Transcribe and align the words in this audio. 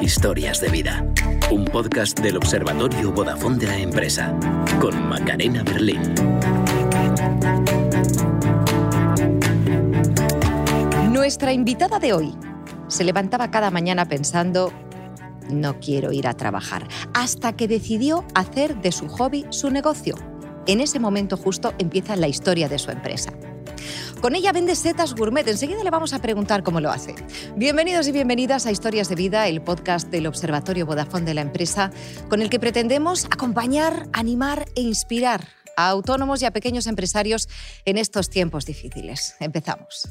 Historias 0.00 0.60
de 0.60 0.68
vida. 0.68 1.06
Un 1.50 1.66
podcast 1.66 2.18
del 2.20 2.38
Observatorio 2.38 3.12
Vodafone 3.12 3.58
de 3.58 3.66
la 3.66 3.78
empresa 3.78 4.34
con 4.80 5.08
Macarena 5.08 5.62
Berlín. 5.62 6.00
Nuestra 11.10 11.52
invitada 11.52 11.98
de 11.98 12.14
hoy 12.14 12.34
se 12.88 13.04
levantaba 13.04 13.50
cada 13.50 13.70
mañana 13.70 14.08
pensando, 14.08 14.72
no 15.50 15.78
quiero 15.80 16.12
ir 16.12 16.26
a 16.26 16.34
trabajar, 16.34 16.88
hasta 17.14 17.52
que 17.52 17.68
decidió 17.68 18.24
hacer 18.34 18.80
de 18.80 18.90
su 18.90 19.08
hobby 19.08 19.44
su 19.50 19.70
negocio. 19.70 20.14
En 20.66 20.80
ese 20.80 20.98
momento 20.98 21.36
justo 21.36 21.74
empieza 21.78 22.16
la 22.16 22.28
historia 22.28 22.68
de 22.68 22.78
su 22.78 22.90
empresa. 22.90 23.32
Con 24.22 24.36
ella 24.36 24.52
vende 24.52 24.76
setas 24.76 25.16
gourmet. 25.16 25.48
Enseguida 25.48 25.82
le 25.82 25.90
vamos 25.90 26.12
a 26.12 26.20
preguntar 26.20 26.62
cómo 26.62 26.80
lo 26.80 26.92
hace. 26.92 27.16
Bienvenidos 27.56 28.06
y 28.06 28.12
bienvenidas 28.12 28.66
a 28.66 28.70
Historias 28.70 29.08
de 29.08 29.16
Vida, 29.16 29.48
el 29.48 29.60
podcast 29.62 30.10
del 30.10 30.28
Observatorio 30.28 30.86
Vodafone 30.86 31.24
de 31.24 31.34
la 31.34 31.40
empresa, 31.40 31.90
con 32.28 32.40
el 32.40 32.48
que 32.48 32.60
pretendemos 32.60 33.24
acompañar, 33.24 34.06
animar 34.12 34.66
e 34.76 34.82
inspirar 34.82 35.48
a 35.76 35.88
autónomos 35.88 36.40
y 36.40 36.44
a 36.44 36.52
pequeños 36.52 36.86
empresarios 36.86 37.48
en 37.84 37.98
estos 37.98 38.30
tiempos 38.30 38.64
difíciles. 38.64 39.34
Empezamos. 39.40 40.08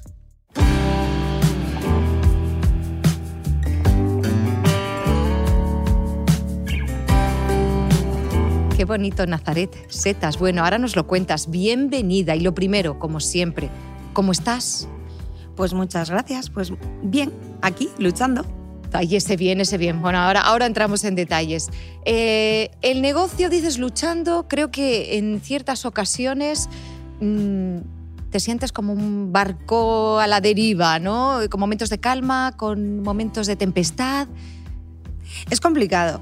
Qué 8.75 8.85
bonito 8.85 9.25
Nazaret, 9.25 9.69
setas. 9.89 10.37
Bueno, 10.37 10.65
ahora 10.65 10.79
nos 10.79 10.97
lo 10.97 11.07
cuentas. 11.07 11.49
Bienvenida. 11.49 12.35
Y 12.35 12.41
lo 12.41 12.53
primero, 12.53 12.99
como 12.99 13.21
siempre, 13.21 13.69
¿cómo 14.13 14.31
estás? 14.31 14.87
Pues 15.55 15.73
muchas 15.73 16.09
gracias. 16.09 16.49
Pues 16.49 16.73
bien, 17.03 17.33
aquí, 17.61 17.89
luchando. 17.97 18.45
Ay, 18.93 19.15
ese 19.15 19.37
bien, 19.37 19.61
ese 19.61 19.77
bien. 19.77 20.01
Bueno, 20.01 20.19
ahora, 20.19 20.41
ahora 20.41 20.65
entramos 20.65 21.03
en 21.03 21.15
detalles. 21.15 21.69
Eh, 22.05 22.71
el 22.81 23.01
negocio, 23.01 23.49
dices, 23.49 23.77
luchando, 23.77 24.47
creo 24.47 24.69
que 24.69 25.17
en 25.17 25.39
ciertas 25.39 25.85
ocasiones 25.85 26.67
mmm, 27.21 27.77
te 28.29 28.39
sientes 28.39 28.71
como 28.71 28.93
un 28.93 29.31
barco 29.31 30.19
a 30.19 30.27
la 30.27 30.41
deriva, 30.41 30.99
¿no? 30.99 31.39
Con 31.49 31.59
momentos 31.59 31.89
de 31.89 31.99
calma, 31.99 32.53
con 32.57 33.01
momentos 33.01 33.47
de 33.47 33.55
tempestad. 33.55 34.27
Es 35.49 35.61
complicado. 35.61 36.21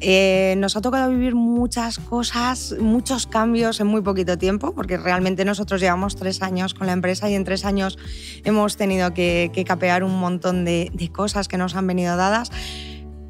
Eh, 0.00 0.54
nos 0.58 0.76
ha 0.76 0.82
tocado 0.82 1.10
vivir 1.10 1.34
muchas 1.34 1.98
cosas, 1.98 2.74
muchos 2.78 3.26
cambios 3.26 3.80
en 3.80 3.86
muy 3.86 4.02
poquito 4.02 4.36
tiempo, 4.36 4.74
porque 4.74 4.98
realmente 4.98 5.44
nosotros 5.44 5.80
llevamos 5.80 6.16
tres 6.16 6.42
años 6.42 6.74
con 6.74 6.86
la 6.86 6.92
empresa 6.92 7.30
y 7.30 7.34
en 7.34 7.44
tres 7.44 7.64
años 7.64 7.98
hemos 8.44 8.76
tenido 8.76 9.14
que, 9.14 9.50
capear 9.66 10.04
un 10.04 10.18
montón 10.18 10.64
de, 10.64 10.90
de 10.92 11.08
cosas 11.10 11.48
que 11.48 11.56
nos 11.56 11.74
han 11.76 11.86
venido 11.86 12.16
dadas, 12.16 12.50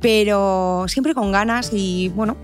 pero 0.00 0.87
siempre 0.89 1.14
con 1.14 1.31
ganas 1.31 1.70
y 1.72 2.11
bueno, 2.14 2.37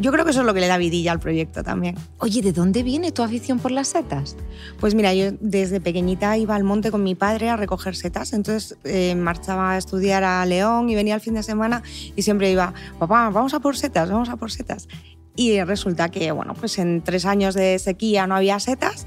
yo 0.00 0.12
creo 0.12 0.24
que 0.24 0.30
eso 0.30 0.40
es 0.40 0.46
lo 0.46 0.54
que 0.54 0.60
le 0.60 0.66
da 0.66 0.78
vidilla 0.78 1.12
al 1.12 1.20
proyecto 1.20 1.62
también. 1.62 1.96
Oye, 2.18 2.42
¿de 2.42 2.52
dónde 2.52 2.82
viene 2.82 3.12
tu 3.12 3.22
afición 3.22 3.58
por 3.58 3.70
las 3.70 3.88
setas? 3.88 4.36
Pues 4.80 4.94
mira, 4.94 5.14
yo 5.14 5.32
desde 5.40 5.80
pequeñita 5.80 6.36
iba 6.36 6.54
al 6.54 6.64
monte 6.64 6.90
con 6.90 7.02
mi 7.02 7.14
padre 7.14 7.50
a 7.50 7.56
recoger 7.56 7.96
setas, 7.96 8.32
entonces 8.32 8.78
eh, 8.84 9.14
marchaba 9.14 9.72
a 9.72 9.78
estudiar 9.78 10.24
a 10.24 10.44
León 10.46 10.88
y 10.90 10.94
venía 10.94 11.14
el 11.14 11.20
fin 11.20 11.34
de 11.34 11.42
semana 11.42 11.82
y 12.16 12.22
siempre 12.22 12.50
iba, 12.50 12.72
papá, 12.98 13.30
vamos 13.30 13.54
a 13.54 13.60
por 13.60 13.76
setas, 13.76 14.10
vamos 14.10 14.28
a 14.28 14.36
por 14.36 14.50
setas. 14.50 14.88
Y 15.36 15.60
resulta 15.62 16.10
que, 16.10 16.30
bueno, 16.32 16.54
pues 16.54 16.78
en 16.78 17.02
tres 17.02 17.26
años 17.26 17.54
de 17.54 17.78
sequía 17.78 18.26
no 18.26 18.36
había 18.36 18.60
setas 18.60 19.06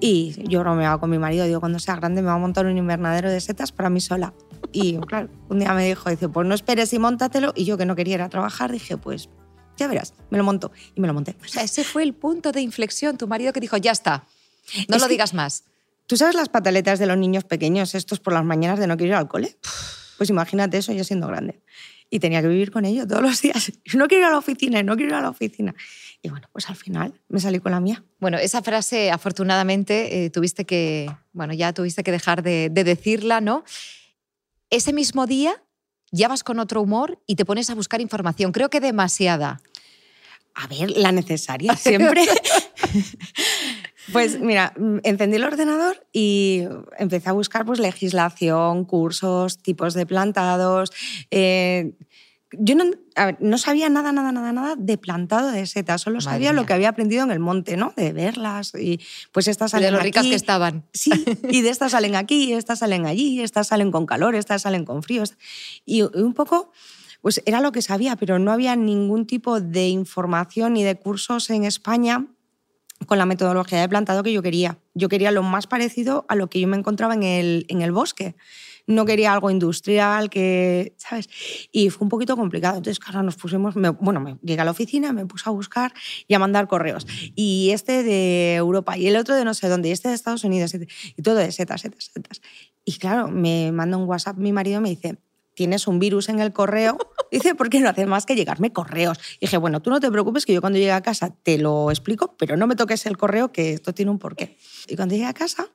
y 0.00 0.34
yo 0.48 0.60
bromeaba 0.60 0.98
con 0.98 1.10
mi 1.10 1.18
marido, 1.18 1.44
digo, 1.44 1.60
cuando 1.60 1.78
sea 1.78 1.96
grande 1.96 2.22
me 2.22 2.28
va 2.28 2.34
a 2.34 2.38
montar 2.38 2.66
un 2.66 2.78
invernadero 2.78 3.30
de 3.30 3.40
setas 3.40 3.70
para 3.70 3.90
mí 3.90 4.00
sola. 4.00 4.32
Y 4.72 4.96
claro, 4.98 5.28
un 5.48 5.58
día 5.58 5.74
me 5.74 5.86
dijo, 5.86 6.08
dice, 6.08 6.28
pues 6.28 6.46
no 6.46 6.54
esperes 6.54 6.92
y 6.94 6.98
móntatelo. 6.98 7.52
Y 7.54 7.64
yo 7.64 7.76
que 7.76 7.84
no 7.84 7.96
quería 7.96 8.14
ir 8.14 8.22
a 8.22 8.28
trabajar, 8.28 8.72
dije, 8.72 8.96
pues 8.96 9.28
ya 9.80 9.88
verás, 9.88 10.14
me 10.28 10.38
lo 10.38 10.44
monto. 10.44 10.70
Y 10.94 11.00
me 11.00 11.08
lo 11.08 11.14
monté. 11.14 11.34
O 11.42 11.48
sea, 11.48 11.62
ese 11.62 11.84
fue 11.84 12.02
el 12.02 12.12
punto 12.12 12.52
de 12.52 12.60
inflexión, 12.60 13.16
tu 13.16 13.26
marido 13.26 13.52
que 13.52 13.60
dijo, 13.60 13.76
ya 13.78 13.92
está, 13.92 14.26
no 14.88 14.96
Es 14.96 15.02
lo 15.02 15.08
digas 15.08 15.34
más. 15.34 15.64
¿Tú 16.06 16.16
sabes 16.16 16.34
las 16.34 16.48
pataletas 16.48 16.98
de 16.98 17.06
los 17.06 17.16
niños 17.16 17.44
pequeños, 17.44 17.94
estos 17.94 18.20
por 18.20 18.32
las 18.32 18.44
mañanas 18.44 18.78
de 18.78 18.86
no 18.86 18.96
quiero 18.96 19.12
ir 19.12 19.16
al 19.16 19.28
cole? 19.28 19.56
Pues 20.18 20.28
imagínate 20.28 20.76
eso 20.78 20.92
yo 20.92 21.02
siendo 21.02 21.26
grande. 21.28 21.62
Y 22.10 22.18
tenía 22.18 22.42
que 22.42 22.48
vivir 22.48 22.70
con 22.70 22.84
ello 22.84 23.06
todos 23.06 23.22
los 23.22 23.40
días. 23.40 23.72
No 23.94 24.06
quiero 24.06 24.24
ir 24.24 24.26
a 24.26 24.30
la 24.30 24.38
oficina, 24.38 24.82
no 24.82 24.96
quiero 24.96 25.10
ir 25.10 25.14
a 25.14 25.22
la 25.22 25.30
oficina. 25.30 25.74
Y 26.22 26.28
bueno, 26.28 26.48
pues 26.52 26.68
al 26.68 26.76
final 26.76 27.14
me 27.28 27.40
salí 27.40 27.60
con 27.60 27.72
la 27.72 27.80
mía. 27.80 28.04
Bueno, 28.18 28.36
esa 28.36 28.60
frase 28.60 29.10
afortunadamente 29.10 30.24
eh, 30.24 30.30
tuviste 30.30 30.66
que, 30.66 31.10
bueno, 31.32 31.54
ya 31.54 31.72
tuviste 31.72 32.02
que 32.02 32.12
dejar 32.12 32.42
de, 32.42 32.68
de 32.70 32.84
decirla, 32.84 33.40
¿no? 33.40 33.64
Ese 34.68 34.92
mismo 34.92 35.26
día 35.26 35.62
ya 36.12 36.28
vas 36.28 36.42
con 36.42 36.58
otro 36.58 36.82
humor 36.82 37.22
y 37.26 37.36
te 37.36 37.44
pones 37.44 37.70
a 37.70 37.74
buscar 37.74 38.00
información. 38.00 38.52
Creo 38.52 38.68
que 38.68 38.80
demasiada. 38.80 39.60
A 40.62 40.66
ver, 40.66 40.90
la 40.90 41.10
necesaria 41.10 41.74
siempre. 41.74 42.22
pues 44.12 44.38
mira, 44.40 44.74
encendí 45.04 45.36
el 45.36 45.44
ordenador 45.44 46.06
y 46.12 46.64
empecé 46.98 47.30
a 47.30 47.32
buscar 47.32 47.64
pues, 47.64 47.78
legislación, 47.78 48.84
cursos, 48.84 49.62
tipos 49.62 49.94
de 49.94 50.04
plantados. 50.06 50.92
eh, 51.30 51.92
yo 52.52 52.74
no, 52.74 52.84
ver, 53.16 53.36
no 53.38 53.58
sabía 53.58 53.88
nada, 53.88 54.10
nada, 54.10 54.32
nada, 54.32 54.52
nada 54.52 54.74
de 54.76 54.98
plantado 54.98 55.52
de 55.52 55.66
setas, 55.66 56.00
solo 56.00 56.16
Madre 56.16 56.32
sabía 56.32 56.52
lo 56.52 56.62
mía. 56.62 56.66
que 56.66 56.72
había 56.72 56.88
aprendido 56.88 57.22
en 57.22 57.30
el 57.30 57.38
monte, 57.38 57.76
¿no? 57.76 57.92
De 57.96 58.12
verlas 58.12 58.72
y 58.74 59.00
pues 59.30 59.46
estas 59.46 59.70
De 59.70 59.78
salen 59.78 59.94
lo 59.94 60.00
ricas 60.00 60.22
aquí. 60.22 60.30
que 60.30 60.36
estaban. 60.36 60.84
Sí, 60.92 61.12
y 61.48 61.62
de 61.62 61.70
estas 61.70 61.92
salen 61.92 62.16
aquí, 62.16 62.52
estas 62.52 62.80
salen 62.80 63.06
allí, 63.06 63.40
estas 63.40 63.68
salen 63.68 63.92
con 63.92 64.04
calor, 64.04 64.34
estas 64.34 64.62
salen 64.62 64.84
con 64.84 65.04
frío. 65.04 65.22
Y 65.86 66.02
un 66.02 66.34
poco, 66.34 66.72
pues 67.20 67.42
era 67.46 67.60
lo 67.60 67.72
que 67.72 67.82
sabía, 67.82 68.16
pero 68.16 68.38
no 68.38 68.52
había 68.52 68.76
ningún 68.76 69.26
tipo 69.26 69.60
de 69.60 69.88
información 69.88 70.74
ni 70.74 70.82
de 70.84 70.96
cursos 70.96 71.50
en 71.50 71.64
España 71.64 72.26
con 73.06 73.16
la 73.18 73.24
metodología 73.26 73.80
de 73.80 73.88
plantado 73.88 74.22
que 74.22 74.32
yo 74.32 74.42
quería. 74.42 74.78
Yo 74.94 75.08
quería 75.08 75.30
lo 75.30 75.42
más 75.42 75.66
parecido 75.66 76.26
a 76.28 76.34
lo 76.34 76.50
que 76.50 76.60
yo 76.60 76.68
me 76.68 76.76
encontraba 76.76 77.14
en 77.14 77.22
el, 77.22 77.64
en 77.68 77.80
el 77.80 77.92
bosque. 77.92 78.36
No 78.86 79.06
quería 79.06 79.32
algo 79.32 79.50
industrial, 79.50 80.28
que, 80.28 80.94
¿sabes? 80.98 81.28
Y 81.72 81.88
fue 81.90 82.04
un 82.04 82.08
poquito 82.10 82.36
complicado. 82.36 82.76
Entonces, 82.76 82.98
claro, 82.98 83.22
nos 83.22 83.36
pusimos, 83.36 83.74
me- 83.76 83.88
bueno, 83.90 84.20
me 84.20 84.36
llegué 84.42 84.60
a 84.60 84.64
la 84.64 84.72
oficina, 84.72 85.12
me 85.12 85.24
puse 85.24 85.48
a 85.48 85.52
buscar 85.52 85.94
y 86.28 86.34
a 86.34 86.38
mandar 86.38 86.68
correos. 86.68 87.06
Y 87.34 87.70
este 87.72 88.02
de 88.02 88.56
Europa, 88.56 88.98
y 88.98 89.06
el 89.06 89.16
otro 89.16 89.34
de 89.34 89.44
no 89.46 89.54
sé 89.54 89.68
dónde, 89.68 89.88
y 89.88 89.92
este 89.92 90.08
de 90.08 90.14
Estados 90.14 90.44
Unidos, 90.44 90.74
y 90.74 91.22
todo 91.22 91.36
de 91.36 91.52
setas, 91.52 91.80
setas, 91.82 92.10
setas. 92.12 92.42
Y 92.84 92.92
claro, 92.98 93.28
me 93.28 93.72
manda 93.72 93.96
un 93.96 94.04
WhatsApp 94.08 94.36
mi 94.36 94.52
marido 94.52 94.80
me 94.80 94.90
dice, 94.90 95.18
tienes 95.60 95.86
un 95.86 95.98
virus 95.98 96.30
en 96.30 96.40
el 96.40 96.54
correo. 96.54 96.96
Dice, 97.30 97.54
¿por 97.54 97.68
qué 97.68 97.80
no 97.80 97.90
haces 97.90 98.06
más 98.06 98.24
que 98.24 98.34
llegarme 98.34 98.72
correos? 98.72 99.18
Y 99.34 99.40
dije, 99.40 99.58
bueno, 99.58 99.82
tú 99.82 99.90
no 99.90 100.00
te 100.00 100.10
preocupes 100.10 100.46
que 100.46 100.54
yo 100.54 100.62
cuando 100.62 100.78
llegue 100.78 100.92
a 100.92 101.02
casa 101.02 101.34
te 101.42 101.58
lo 101.58 101.90
explico, 101.90 102.34
pero 102.38 102.56
no 102.56 102.66
me 102.66 102.76
toques 102.76 103.04
el 103.04 103.18
correo 103.18 103.52
que 103.52 103.74
esto 103.74 103.92
tiene 103.92 104.10
un 104.10 104.18
porqué. 104.18 104.56
Y 104.88 104.96
cuando 104.96 105.14
llegué 105.14 105.26
a 105.26 105.34
casa, 105.34 105.68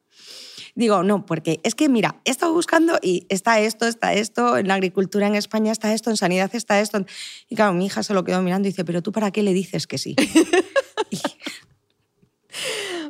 digo, 0.73 1.03
no, 1.03 1.28
porque 1.28 1.59
es 1.62 1.75
que 1.75 1.88
mira, 1.88 2.19
he 2.25 2.31
estado 2.31 2.51
buscando 2.51 2.97
y 3.00 3.28
está 3.29 3.59
esto, 3.59 3.85
está 3.85 4.16
esto, 4.16 4.57
en 4.57 4.68
la 4.68 4.73
agricultura 4.73 5.28
en 5.28 5.35
España 5.35 5.72
está 5.72 5.94
esto, 5.94 6.09
en 6.09 6.17
sanidad 6.17 6.50
está 6.56 6.81
esto. 6.81 7.06
Y 7.47 7.56
claro, 7.56 7.73
mi 7.73 7.85
hija 7.85 8.02
se 8.02 8.16
lo 8.16 8.23
quedó 8.23 8.41
mirando 8.41 8.67
y 8.67 8.72
dice, 8.72 8.85
pero 8.85 9.03
tú 9.03 9.12
para 9.12 9.29
qué 9.29 9.44
le 9.44 9.53
dices 9.53 9.85
que 9.85 10.00
sí. 10.00 10.16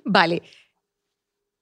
Vale. 0.03 0.41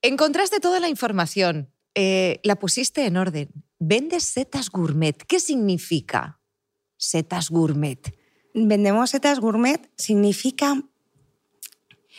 Encontraste 0.01 0.59
toda 0.59 0.79
la 0.79 0.89
información, 0.89 1.69
eh, 1.93 2.39
la 2.41 2.55
pusiste 2.55 3.05
en 3.05 3.15
orden. 3.15 3.49
Vendes 3.85 4.23
setas 4.23 4.69
gourmet. 4.69 5.25
¿Qué 5.27 5.41
significa 5.41 6.39
setas 6.95 7.49
gourmet? 7.49 8.17
vendemos 8.53 9.09
setas 9.09 9.41
gourmet 9.41 9.91
significa 9.97 10.81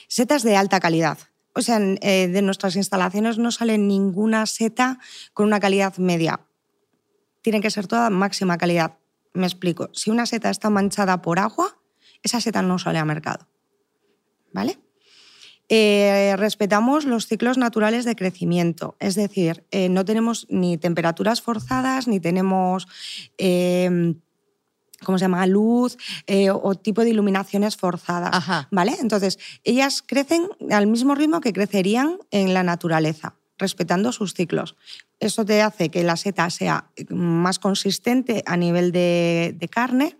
setas 0.06 0.42
de 0.42 0.56
alta 0.56 0.78
calidad. 0.78 1.18
O 1.54 1.62
sea, 1.62 1.78
eh, 1.80 2.28
de 2.28 2.42
nuestras 2.42 2.76
instalaciones 2.76 3.38
no 3.38 3.50
sale 3.50 3.78
ninguna 3.78 4.44
seta 4.44 4.98
con 5.32 5.46
una 5.46 5.58
calidad 5.58 5.96
media. 5.96 6.46
Tiene 7.40 7.62
que 7.62 7.70
ser 7.70 7.86
toda 7.86 8.10
máxima 8.10 8.58
calidad. 8.58 8.98
Me 9.32 9.46
explico. 9.46 9.88
Si 9.94 10.10
una 10.10 10.26
seta 10.26 10.50
está 10.50 10.68
manchada 10.68 11.22
por 11.22 11.38
agua, 11.38 11.78
esa 12.22 12.42
seta 12.42 12.60
no 12.60 12.78
sale 12.78 12.98
a 12.98 13.06
mercado. 13.06 13.48
¿Vale? 14.52 14.83
Eh, 15.68 16.34
respetamos 16.36 17.04
los 17.04 17.26
ciclos 17.26 17.56
naturales 17.56 18.04
de 18.04 18.16
crecimiento, 18.16 18.96
es 19.00 19.14
decir, 19.14 19.64
eh, 19.70 19.88
no 19.88 20.04
tenemos 20.04 20.46
ni 20.50 20.76
temperaturas 20.76 21.40
forzadas, 21.40 22.06
ni 22.06 22.20
tenemos 22.20 22.86
eh, 23.38 24.14
¿cómo 25.04 25.18
se 25.18 25.24
llama? 25.24 25.46
Luz 25.46 25.96
eh, 26.26 26.50
o 26.50 26.74
tipo 26.74 27.02
de 27.04 27.10
iluminaciones 27.10 27.76
forzadas. 27.76 28.30
Ajá. 28.32 28.68
¿Vale? 28.72 28.96
Entonces, 29.00 29.38
ellas 29.62 30.02
crecen 30.04 30.48
al 30.70 30.88
mismo 30.88 31.14
ritmo 31.14 31.40
que 31.40 31.52
crecerían 31.52 32.18
en 32.32 32.54
la 32.54 32.64
naturaleza, 32.64 33.36
respetando 33.58 34.10
sus 34.10 34.34
ciclos. 34.34 34.74
Eso 35.20 35.44
te 35.44 35.62
hace 35.62 35.90
que 35.90 36.02
la 36.02 36.16
seta 36.16 36.50
sea 36.50 36.90
más 37.08 37.60
consistente 37.60 38.42
a 38.46 38.56
nivel 38.56 38.90
de, 38.90 39.54
de 39.56 39.68
carne. 39.68 40.18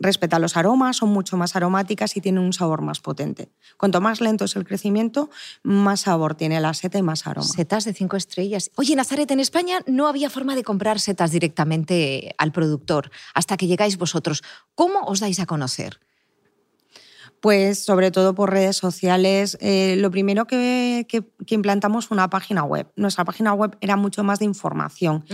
Respeta 0.00 0.38
los 0.38 0.56
aromas, 0.56 0.96
son 0.96 1.10
mucho 1.10 1.36
más 1.36 1.54
aromáticas 1.54 2.16
y 2.16 2.20
tienen 2.20 2.42
un 2.42 2.52
sabor 2.52 2.82
más 2.82 3.00
potente. 3.00 3.52
Cuanto 3.76 4.00
más 4.00 4.20
lento 4.20 4.46
es 4.46 4.56
el 4.56 4.64
crecimiento, 4.64 5.30
más 5.62 6.00
sabor 6.00 6.34
tiene 6.34 6.60
la 6.60 6.74
seta 6.74 6.98
y 6.98 7.02
más 7.02 7.26
aroma. 7.26 7.46
Setas 7.46 7.84
de 7.84 7.92
cinco 7.92 8.16
estrellas. 8.16 8.70
Oye, 8.76 8.96
Nazaret, 8.96 9.30
en 9.30 9.40
España 9.40 9.80
no 9.86 10.08
había 10.08 10.30
forma 10.30 10.56
de 10.56 10.64
comprar 10.64 10.98
setas 10.98 11.30
directamente 11.30 12.34
al 12.38 12.50
productor 12.50 13.10
hasta 13.34 13.56
que 13.56 13.66
llegáis 13.66 13.98
vosotros. 13.98 14.42
¿Cómo 14.74 15.02
os 15.02 15.20
dais 15.20 15.38
a 15.38 15.46
conocer? 15.46 16.00
Pues 17.40 17.82
sobre 17.82 18.10
todo 18.10 18.34
por 18.34 18.50
redes 18.50 18.76
sociales. 18.76 19.56
Eh, 19.60 19.96
lo 19.98 20.10
primero 20.10 20.46
que, 20.46 21.06
implantamos 21.48 22.06
fue 22.06 22.14
una 22.14 22.28
página 22.28 22.64
web. 22.64 22.90
Nuestra 22.96 23.24
página 23.24 23.54
web 23.54 23.76
era 23.80 23.96
mucho 23.96 24.22
más 24.24 24.38
de 24.38 24.44
información 24.44 25.24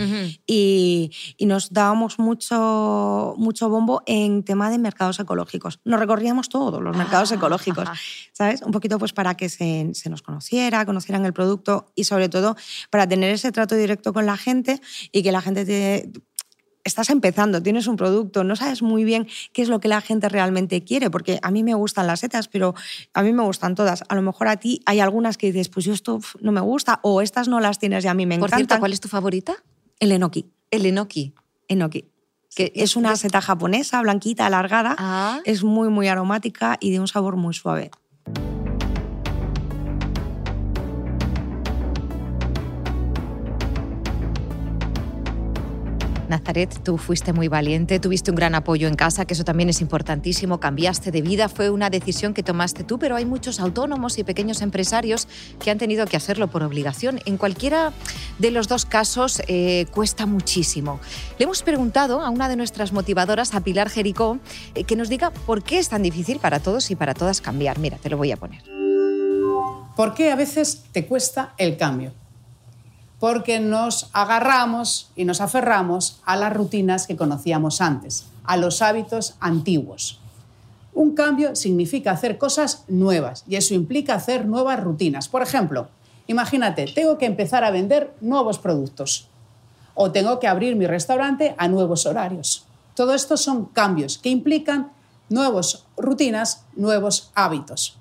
y, 0.45 1.11
nos 1.39 1.71
dábamos 1.71 2.19
mucho, 2.19 3.35
mucho 3.37 3.69
bombo 3.69 4.03
en 4.05 4.43
tema 4.43 4.69
de 4.69 4.77
mercados 4.77 5.19
ecológicos. 5.19 5.79
Nos 5.85 5.99
recorríamos 5.99 6.49
todos 6.49 6.81
los 6.81 6.95
mercados 6.95 7.31
ah, 7.31 7.35
ecológicos, 7.35 7.87
¿sabes? 8.33 8.61
Un 8.61 8.71
poquito 8.71 8.99
pues 8.99 9.13
para 9.13 9.35
que 9.35 9.49
se, 9.49 9.89
se, 9.93 10.09
nos 10.09 10.21
conociera, 10.21 10.85
conocieran 10.85 11.25
el 11.25 11.33
producto 11.33 11.91
y 11.95 12.03
sobre 12.03 12.27
todo 12.27 12.57
para 12.89 13.07
tener 13.07 13.31
ese 13.31 13.51
trato 13.51 13.75
directo 13.75 14.11
con 14.13 14.25
la 14.25 14.35
gente 14.35 14.81
y 15.11 15.23
que 15.23 15.31
la 15.31 15.41
gente 15.41 15.65
te, 15.65 16.11
estás 16.87 17.09
empezando, 17.09 17.61
tienes 17.61 17.87
un 17.87 17.95
producto, 17.95 18.43
no 18.43 18.55
sabes 18.55 18.81
muy 18.81 19.03
bien 19.03 19.27
qué 19.53 19.61
es 19.61 19.69
lo 19.69 19.79
que 19.79 19.87
la 19.87 20.01
gente 20.01 20.29
realmente 20.29 20.83
quiere, 20.83 21.09
porque 21.09 21.39
a 21.41 21.51
mí 21.51 21.63
me 21.63 21.73
gustan 21.73 22.07
las 22.07 22.21
setas, 22.21 22.47
pero 22.47 22.73
a 23.13 23.21
mí 23.21 23.33
me 23.33 23.43
gustan 23.43 23.75
todas. 23.75 24.03
A 24.09 24.15
lo 24.15 24.21
mejor 24.21 24.47
a 24.47 24.57
ti 24.57 24.81
hay 24.85 24.99
algunas 24.99 25.37
que 25.37 25.47
dices, 25.47 25.69
pues 25.69 25.85
yo 25.85 25.93
esto 25.93 26.19
no 26.41 26.51
me 26.51 26.61
gusta, 26.61 26.99
o 27.03 27.21
estas 27.21 27.47
no 27.47 27.59
las 27.59 27.79
tienes 27.79 28.05
y 28.05 28.07
a 28.07 28.13
mí 28.13 28.25
me 28.25 28.35
encantan. 28.35 28.49
Por 28.49 28.57
cierto, 28.57 28.79
¿cuál 28.79 28.93
es 28.93 29.01
tu 29.01 29.07
favorita? 29.07 29.55
El 29.99 30.11
enoki. 30.11 30.49
El 30.71 30.85
enoki. 30.85 31.33
Enoki. 31.67 32.05
Que 32.55 32.71
es 32.75 32.95
una 32.95 33.15
seta 33.15 33.39
japonesa, 33.41 34.01
blanquita, 34.01 34.47
alargada. 34.47 34.95
Ah. 34.97 35.41
Es 35.45 35.63
muy, 35.63 35.89
muy 35.89 36.07
aromática 36.07 36.77
y 36.79 36.91
de 36.91 36.99
un 36.99 37.07
sabor 37.07 37.35
muy 37.35 37.53
suave. 37.53 37.91
Nazaret, 46.29 46.73
tú 46.83 46.97
fuiste 46.97 47.33
muy 47.33 47.47
valiente, 47.47 47.99
tuviste 47.99 48.31
un 48.31 48.35
gran 48.35 48.55
apoyo 48.55 48.87
en 48.87 48.95
casa, 48.95 49.25
que 49.25 49.33
eso 49.33 49.43
también 49.43 49.69
es 49.69 49.81
importantísimo, 49.81 50.59
cambiaste 50.59 51.11
de 51.11 51.21
vida, 51.21 51.49
fue 51.49 51.69
una 51.69 51.89
decisión 51.89 52.33
que 52.33 52.43
tomaste 52.43 52.83
tú, 52.83 52.99
pero 52.99 53.15
hay 53.15 53.25
muchos 53.25 53.59
autónomos 53.59 54.17
y 54.17 54.23
pequeños 54.23 54.61
empresarios 54.61 55.27
que 55.59 55.71
han 55.71 55.77
tenido 55.77 56.05
que 56.05 56.17
hacerlo 56.17 56.47
por 56.47 56.63
obligación. 56.63 57.19
En 57.25 57.37
cualquiera 57.37 57.93
de 58.39 58.51
los 58.51 58.67
dos 58.67 58.85
casos 58.85 59.41
eh, 59.47 59.85
cuesta 59.91 60.25
muchísimo. 60.25 60.99
Le 61.37 61.45
hemos 61.45 61.63
preguntado 61.63 62.21
a 62.21 62.29
una 62.29 62.49
de 62.49 62.55
nuestras 62.55 62.93
motivadoras, 62.93 63.53
a 63.53 63.61
Pilar 63.61 63.89
Jericó, 63.89 64.39
eh, 64.75 64.83
que 64.83 64.95
nos 64.95 65.09
diga 65.09 65.31
por 65.31 65.63
qué 65.63 65.79
es 65.79 65.89
tan 65.89 66.03
difícil 66.03 66.39
para 66.39 66.59
todos 66.59 66.91
y 66.91 66.95
para 66.95 67.13
todas 67.13 67.41
cambiar. 67.41 67.79
Mira, 67.79 67.97
te 67.97 68.09
lo 68.09 68.17
voy 68.17 68.31
a 68.31 68.37
poner. 68.37 68.61
¿Por 69.95 70.13
qué 70.13 70.31
a 70.31 70.35
veces 70.35 70.83
te 70.91 71.07
cuesta 71.07 71.53
el 71.57 71.75
cambio? 71.75 72.13
Porque 73.19 73.59
nos 73.59 74.09
agarramos 74.13 75.09
y 75.15 75.25
nos 75.25 75.41
aferramos 75.41 76.19
a 76.25 76.35
las 76.35 76.53
rutinas 76.53 77.07
que 77.07 77.15
conocíamos 77.15 77.81
antes, 77.81 78.27
a 78.43 78.57
los 78.57 78.81
hábitos 78.81 79.35
antiguos. 79.39 80.19
Un 80.93 81.13
cambio 81.13 81.55
significa 81.55 82.11
hacer 82.11 82.37
cosas 82.37 82.83
nuevas 82.87 83.43
y 83.47 83.55
eso 83.55 83.73
implica 83.73 84.15
hacer 84.15 84.45
nuevas 84.45 84.83
rutinas. 84.83 85.27
Por 85.27 85.41
ejemplo, 85.41 85.89
imagínate, 86.27 86.85
tengo 86.85 87.17
que 87.17 87.25
empezar 87.25 87.63
a 87.63 87.71
vender 87.71 88.13
nuevos 88.21 88.59
productos 88.59 89.27
o 89.93 90.11
tengo 90.11 90.39
que 90.39 90.47
abrir 90.47 90.75
mi 90.75 90.85
restaurante 90.85 91.55
a 91.57 91.67
nuevos 91.67 92.05
horarios. 92.05 92.65
Todo 92.93 93.13
esto 93.13 93.37
son 93.37 93.65
cambios 93.65 94.17
que 94.17 94.29
implican 94.29 94.91
nuevas 95.29 95.85
rutinas, 95.97 96.63
nuevos 96.75 97.31
hábitos. 97.35 97.96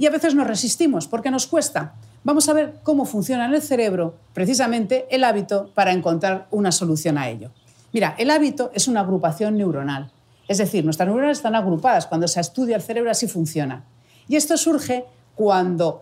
Y 0.00 0.06
a 0.06 0.10
veces 0.10 0.34
nos 0.34 0.46
resistimos 0.46 1.06
porque 1.06 1.30
nos 1.30 1.46
cuesta 1.46 1.92
vamos 2.24 2.48
a 2.48 2.54
ver 2.54 2.76
cómo 2.82 3.04
funciona 3.04 3.44
en 3.44 3.52
el 3.52 3.60
cerebro 3.60 4.14
precisamente 4.32 5.06
el 5.10 5.24
hábito 5.24 5.70
para 5.74 5.92
encontrar 5.92 6.46
una 6.50 6.72
solución 6.72 7.18
a 7.18 7.28
ello. 7.28 7.50
Mira, 7.92 8.14
el 8.16 8.30
hábito 8.30 8.70
es 8.72 8.88
una 8.88 9.00
agrupación 9.00 9.58
neuronal, 9.58 10.10
es 10.48 10.56
decir, 10.56 10.86
nuestras 10.86 11.06
neuronas 11.06 11.36
están 11.36 11.54
agrupadas, 11.54 12.06
cuando 12.06 12.28
se 12.28 12.40
estudia 12.40 12.76
el 12.76 12.82
cerebro 12.82 13.10
así 13.10 13.28
funciona. 13.28 13.84
Y 14.26 14.36
esto 14.36 14.56
surge 14.56 15.04
cuando, 15.34 16.00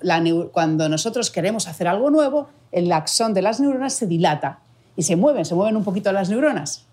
cuando 0.53 0.89
nosotros 0.89 1.33
queremos 1.33 1.67
hacer 1.67 1.89
algo 1.89 2.09
nuevo, 2.11 2.51
el 2.71 2.93
axón 2.93 3.35
de 3.35 3.43
las 3.43 3.59
neuronas 3.59 3.95
se 3.95 4.07
dilata 4.07 4.61
y 4.95 5.03
se 5.03 5.17
mueven, 5.17 5.45
se 5.45 5.57
mueven 5.57 5.77
un 5.77 5.83
poquito 5.83 6.13
las 6.13 6.31
neuronas. 6.31 6.87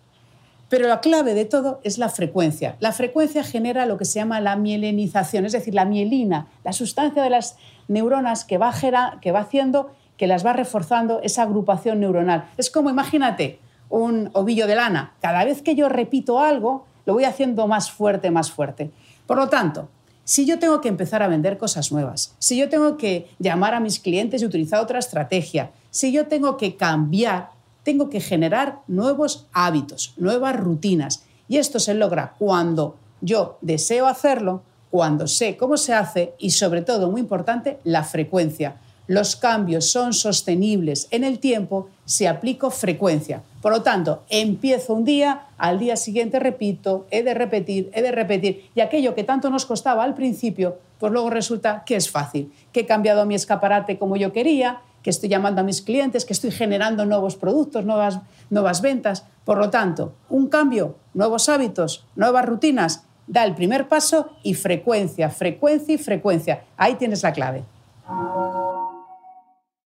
Pero 0.70 0.88
la 0.88 1.00
clave 1.00 1.34
de 1.34 1.46
todo 1.46 1.80
es 1.84 1.98
la 1.98 2.10
frecuencia. 2.10 2.76
La 2.80 2.92
frecuencia 2.92 3.44
genera 3.44 3.86
lo 3.86 3.98
que 3.98 4.06
se 4.06 4.20
llama 4.20 4.42
la 4.42 4.56
mielinización, 4.56 5.46
es 5.46 5.52
decir, 5.52 5.74
la 5.76 5.86
mielina, 5.86 6.48
la 6.64 6.74
sustancia 6.74 7.22
de 7.22 7.30
las 7.30 7.58
neuronas 7.88 8.46
que 8.46 8.58
va, 8.58 8.74
que 9.22 9.32
va 9.32 9.40
haciendo 9.40 9.92
que 10.18 10.28
las 10.28 10.46
va 10.46 10.54
reforzando 10.54 11.20
esa 11.22 11.44
agrupación 11.44 12.00
neuronal. 12.00 12.50
Es 12.58 12.70
como, 12.70 12.90
imagínate, 12.90 13.60
un 13.90 14.30
ovillo 14.34 14.68
de 14.68 14.76
lana. 14.76 15.14
Cada 15.22 15.44
vez 15.44 15.62
que 15.62 15.76
yo 15.76 15.90
repito 15.90 16.40
algo, 16.40 16.86
lo 17.06 17.14
voy 17.14 17.26
haciendo 17.26 17.68
más 17.68 17.92
fuerte, 17.92 18.32
más 18.32 18.52
fuerte. 18.52 18.92
Por 19.28 19.38
lo 19.38 19.50
tanto, 19.50 19.90
si 20.24 20.46
yo 20.46 20.58
tengo 20.58 20.82
que 20.82 20.88
empezar 20.88 21.22
a 21.22 21.28
vender 21.28 21.58
cosas 21.58 21.92
nuevas, 21.92 22.36
si 22.40 22.58
yo 22.58 22.70
tengo 22.70 22.98
que 22.98 23.28
llamar 23.40 23.74
a 23.76 23.80
mis 23.80 24.00
clientes 24.00 24.42
y 24.42 24.46
utilizar 24.46 24.80
otra 24.80 25.00
estrategia, 25.00 25.72
si 25.92 26.12
yo 26.12 26.28
tengo 26.28 26.58
que 26.58 26.76
cambiar, 26.76 27.50
tengo 27.86 28.10
que 28.10 28.20
generar 28.20 28.80
nuevos 28.88 29.46
hábitos, 29.54 30.16
nuevas 30.18 30.60
rutinas. 30.60 31.24
Y 31.48 31.58
esto 31.58 31.80
se 31.80 31.94
logra 31.94 32.34
cuando 32.40 32.98
yo 33.22 33.60
deseo 33.62 34.08
hacerlo, 34.08 34.64
cuando 34.90 35.28
sé 35.28 35.56
cómo 35.56 35.78
se 35.78 35.94
hace 35.94 36.34
y 36.40 36.50
sobre 36.50 36.82
todo, 36.82 37.12
muy 37.12 37.22
importante, 37.22 37.78
la 37.84 38.04
frecuencia. 38.04 38.78
Los 39.08 39.36
cambios 39.36 39.92
son 39.92 40.14
sostenibles 40.14 41.08
en 41.12 41.24
el 41.24 41.38
tiempo 41.38 41.90
si 42.06 42.26
aplico 42.26 42.72
frecuencia. 42.72 43.44
Por 43.62 43.72
lo 43.72 43.84
tanto, 43.84 44.24
empiezo 44.30 44.96
un 44.96 45.06
día, 45.06 45.44
al 45.60 45.78
día 45.78 45.96
siguiente 45.96 46.40
repito, 46.40 47.06
he 47.12 47.22
de 47.22 47.36
repetir, 47.36 47.92
he 47.94 48.02
de 48.02 48.12
repetir. 48.12 48.68
Y 48.74 48.82
aquello 48.82 49.14
que 49.14 49.24
tanto 49.24 49.52
nos 49.52 49.68
costaba 49.68 50.04
al 50.04 50.16
principio, 50.16 50.80
pues 50.98 51.14
luego 51.14 51.30
resulta 51.30 51.84
que 51.86 51.96
es 51.96 52.10
fácil, 52.10 52.52
que 52.72 52.80
he 52.80 52.86
cambiado 52.88 53.28
mi 53.28 53.36
escaparate 53.36 54.00
como 54.00 54.16
yo 54.16 54.34
quería, 54.34 54.82
que 55.06 55.12
estoy 55.12 55.30
llamando 55.30 55.62
a 55.62 55.64
mis 55.64 55.84
clientes, 55.84 56.26
que 56.26 56.34
estoy 56.34 56.50
generando 56.50 57.06
nuevos 57.06 57.36
productos, 57.36 57.86
nuevas, 57.86 58.22
nuevas 58.50 58.82
ventas. 58.82 59.24
Por 59.44 59.60
lo 59.60 59.70
tanto, 59.70 60.16
un 60.30 60.48
cambio, 60.48 60.96
nuevos 61.14 61.48
hábitos, 61.48 62.08
nuevas 62.16 62.44
rutinas, 62.44 63.06
da 63.28 63.44
el 63.44 63.54
primer 63.54 63.88
paso 63.88 64.32
y 64.42 64.56
frecuencia, 64.56 65.30
frecuencia 65.30 65.94
y 65.94 66.00
frecuencia. 66.00 66.66
Ahí 66.76 66.96
tienes 66.96 67.22
la 67.22 67.34
clave. 67.34 67.64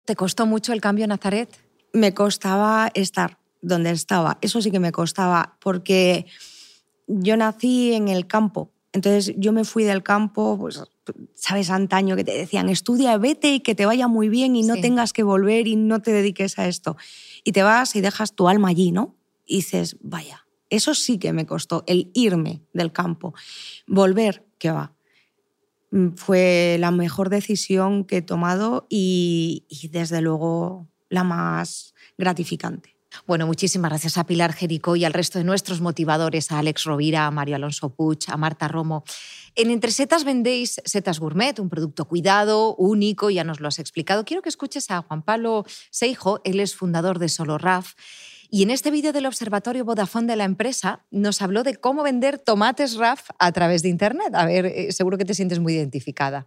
¿Te 0.05 0.17
costó 0.17 0.45
mucho 0.45 0.73
el 0.73 0.81
cambio, 0.81 1.07
Nazaret? 1.07 1.57
Me 1.93 2.13
costaba 2.13 2.91
estar 2.93 3.39
donde 3.63 3.93
estaba. 3.93 4.39
Eso 4.41 4.61
sí 4.61 4.73
que 4.73 4.81
me 4.81 4.91
costaba, 4.91 5.57
porque 5.61 6.27
yo 7.07 7.37
nací 7.37 7.93
en 7.93 8.09
el 8.09 8.27
campo. 8.27 8.73
Entonces 8.97 9.35
yo 9.37 9.53
me 9.53 9.65
fui 9.65 9.85
del 9.85 10.03
campo, 10.03 10.57
pues, 10.59 10.83
sabes, 11.35 11.69
antaño 11.69 12.17
que 12.17 12.25
te 12.25 12.33
decían, 12.33 12.71
estudia, 12.71 13.19
vete 13.19 13.53
y 13.53 13.61
que 13.61 13.75
te 13.75 13.85
vaya 13.85 14.09
muy 14.09 14.31
bien 14.31 14.57
y 14.57 14.63
no 14.63 14.75
tengas 14.77 15.13
que 15.13 15.23
volver 15.23 15.69
y 15.69 15.77
no 15.77 16.01
te 16.01 16.13
dediques 16.13 16.59
a 16.59 16.67
esto. 16.67 16.97
Y 17.45 17.53
te 17.53 17.63
vas 17.63 17.95
y 17.95 18.01
dejas 18.01 18.35
tu 18.35 18.49
alma 18.49 18.69
allí, 18.69 18.93
¿no? 18.93 19.15
Y 19.45 19.57
dices, 19.57 19.99
vaya, 20.01 20.47
eso 20.71 20.95
sí 20.95 21.19
que 21.19 21.35
me 21.35 21.45
costó, 21.45 21.85
el 21.87 22.11
irme 22.15 22.63
del 22.73 22.91
campo. 22.91 23.35
Volver, 23.87 24.47
que 24.59 24.71
va. 24.71 24.95
Mm, 25.91 26.15
fue 26.17 26.79
la 26.81 26.91
mejor 26.91 27.29
decisión 27.29 28.05
que 28.05 28.17
he 28.17 28.23
tomado 28.23 28.87
y, 28.89 29.67
desde 29.93 30.23
luego 30.23 30.89
la 31.11 31.23
más 31.23 31.95
gratificante. 32.17 32.96
Bueno, 33.27 33.47
muchísimas 33.47 33.91
gracias 33.91 34.19
a 34.19 34.25
Pilar 34.25 34.53
Jericó 34.53 34.97
y 34.97 35.05
al 35.05 35.13
resto 35.13 35.39
de 35.39 35.45
nuestros 35.45 35.81
motivadores, 35.81 36.51
a 36.51 36.59
Alex 36.59 36.85
Rovira, 36.85 37.27
a 37.27 37.31
Mario 37.31 37.57
Alonso 37.57 37.91
Puch, 37.95 38.29
a 38.29 38.37
Marta 38.37 38.69
Romo. 38.69 39.05
En 39.55 39.71
Entre 39.71 39.91
Setas 39.91 40.25
vendéis 40.25 40.81
Setas 40.85 41.21
Gourmet, 41.21 41.59
un 41.59 41.69
producto 41.69 42.05
cuidado, 42.07 42.75
único, 42.77 43.31
ya 43.31 43.45
nos 43.45 43.61
lo 43.61 43.69
has 43.69 43.79
explicado. 43.79 44.25
Quiero 44.25 44.43
que 44.43 44.49
escuches 44.49 44.91
a 44.91 45.03
Juan 45.03 45.23
Pablo 45.23 45.65
Seijo, 45.91 46.41
él 46.45 46.61
es 46.61 46.75
fundador 46.75 47.19
de 47.19 47.29
Solo 47.29 47.59
Raf 47.59 47.95
y 48.51 48.63
en 48.63 48.71
este 48.71 48.91
vídeo 48.91 49.13
del 49.13 49.27
Observatorio 49.27 49.85
Vodafone 49.85 50.27
de 50.27 50.37
la 50.37 50.45
empresa 50.45 51.05
nos 51.11 51.43
habló 51.43 51.63
de 51.63 51.77
cómo 51.77 52.03
vender 52.03 52.39
tomates 52.39 52.97
RAF 52.97 53.31
a 53.39 53.53
través 53.53 53.83
de 53.83 53.89
Internet. 53.89 54.35
A 54.35 54.47
ver, 54.47 54.67
eh, 54.67 54.93
seguro 54.93 55.19
que 55.19 55.25
te 55.25 55.35
sientes 55.35 55.59
muy 55.59 55.75
identificada. 55.75 56.47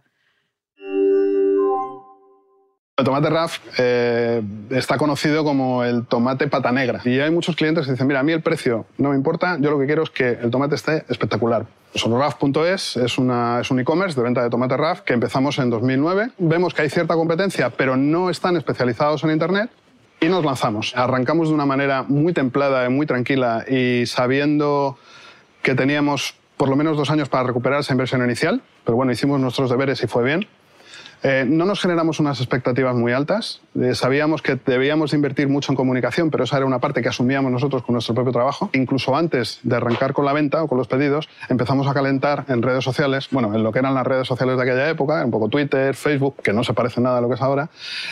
El 3.00 3.06
tomate 3.06 3.30
RAF 3.30 3.58
eh, 3.78 4.42
está 4.68 4.98
conocido 4.98 5.42
como 5.42 5.84
el 5.84 6.04
tomate 6.04 6.48
pata 6.48 6.70
negra. 6.70 7.00
Y 7.06 7.18
hay 7.18 7.30
muchos 7.30 7.56
clientes 7.56 7.86
que 7.86 7.92
dicen, 7.92 8.06
mira, 8.06 8.20
a 8.20 8.22
mí 8.22 8.32
el 8.32 8.42
precio 8.42 8.84
no 8.98 9.08
me 9.08 9.16
importa, 9.16 9.56
yo 9.58 9.70
lo 9.70 9.78
que 9.78 9.86
quiero 9.86 10.02
es 10.02 10.10
que 10.10 10.32
el 10.32 10.50
tomate 10.50 10.74
esté 10.74 11.06
espectacular. 11.08 11.64
Soloraf.es 11.94 12.96
es, 12.96 12.96
es 12.96 13.18
un 13.18 13.80
e-commerce 13.80 14.14
de 14.16 14.22
venta 14.22 14.42
de 14.42 14.50
tomate 14.50 14.76
RAF 14.76 15.00
que 15.00 15.14
empezamos 15.14 15.58
en 15.58 15.70
2009. 15.70 16.32
Vemos 16.36 16.74
que 16.74 16.82
hay 16.82 16.90
cierta 16.90 17.14
competencia, 17.14 17.70
pero 17.70 17.96
no 17.96 18.28
están 18.28 18.58
especializados 18.58 19.24
en 19.24 19.30
Internet 19.30 19.70
y 20.20 20.26
nos 20.26 20.44
lanzamos. 20.44 20.92
Arrancamos 20.94 21.48
de 21.48 21.54
una 21.54 21.64
manera 21.64 22.02
muy 22.02 22.34
templada 22.34 22.84
y 22.84 22.90
muy 22.90 23.06
tranquila 23.06 23.64
y 23.66 24.04
sabiendo 24.04 24.98
que 25.62 25.74
teníamos 25.74 26.34
por 26.58 26.68
lo 26.68 26.76
menos 26.76 26.98
dos 26.98 27.08
años 27.08 27.30
para 27.30 27.44
recuperar 27.44 27.80
esa 27.80 27.94
inversión 27.94 28.22
inicial, 28.22 28.60
pero 28.84 28.94
bueno, 28.94 29.10
hicimos 29.10 29.40
nuestros 29.40 29.70
deberes 29.70 30.02
y 30.02 30.06
fue 30.06 30.22
bien. 30.22 30.46
Eh, 31.22 31.44
no 31.46 31.66
nos 31.66 31.80
generamos 31.80 32.18
unas 32.18 32.40
expectativas 32.40 32.94
muy 32.94 33.12
altas. 33.12 33.60
Eh, 33.78 33.94
sabíamos 33.94 34.40
que 34.40 34.58
debíamos 34.64 35.12
invertir 35.12 35.48
mucho 35.48 35.70
en 35.70 35.76
comunicación, 35.76 36.30
pero 36.30 36.44
esa 36.44 36.56
era 36.56 36.64
una 36.64 36.78
parte 36.78 37.02
que 37.02 37.08
asumíamos 37.08 37.52
nosotros 37.52 37.82
con 37.82 37.92
nuestro 37.92 38.14
propio 38.14 38.32
trabajo. 38.32 38.70
Incluso 38.72 39.14
antes 39.14 39.60
de 39.62 39.76
arrancar 39.76 40.14
con 40.14 40.24
la 40.24 40.32
venta 40.32 40.62
o 40.62 40.68
con 40.68 40.78
los 40.78 40.88
pedidos, 40.88 41.28
empezamos 41.50 41.86
a 41.88 41.92
calentar 41.92 42.46
en 42.48 42.62
redes 42.62 42.84
sociales, 42.84 43.28
bueno, 43.30 43.54
en 43.54 43.62
lo 43.62 43.70
que 43.70 43.80
eran 43.80 43.94
las 43.94 44.06
redes 44.06 44.26
sociales 44.26 44.56
de 44.56 44.62
aquella 44.62 44.88
época, 44.88 45.22
un 45.24 45.30
poco 45.30 45.48
Twitter, 45.48 45.94
Facebook, 45.94 46.36
que 46.42 46.54
no 46.54 46.64
se 46.64 46.72
parece 46.72 47.02
nada 47.02 47.18
a 47.18 47.20
lo 47.20 47.28
que 47.28 47.34
es 47.34 47.42
ahora, 47.42 47.68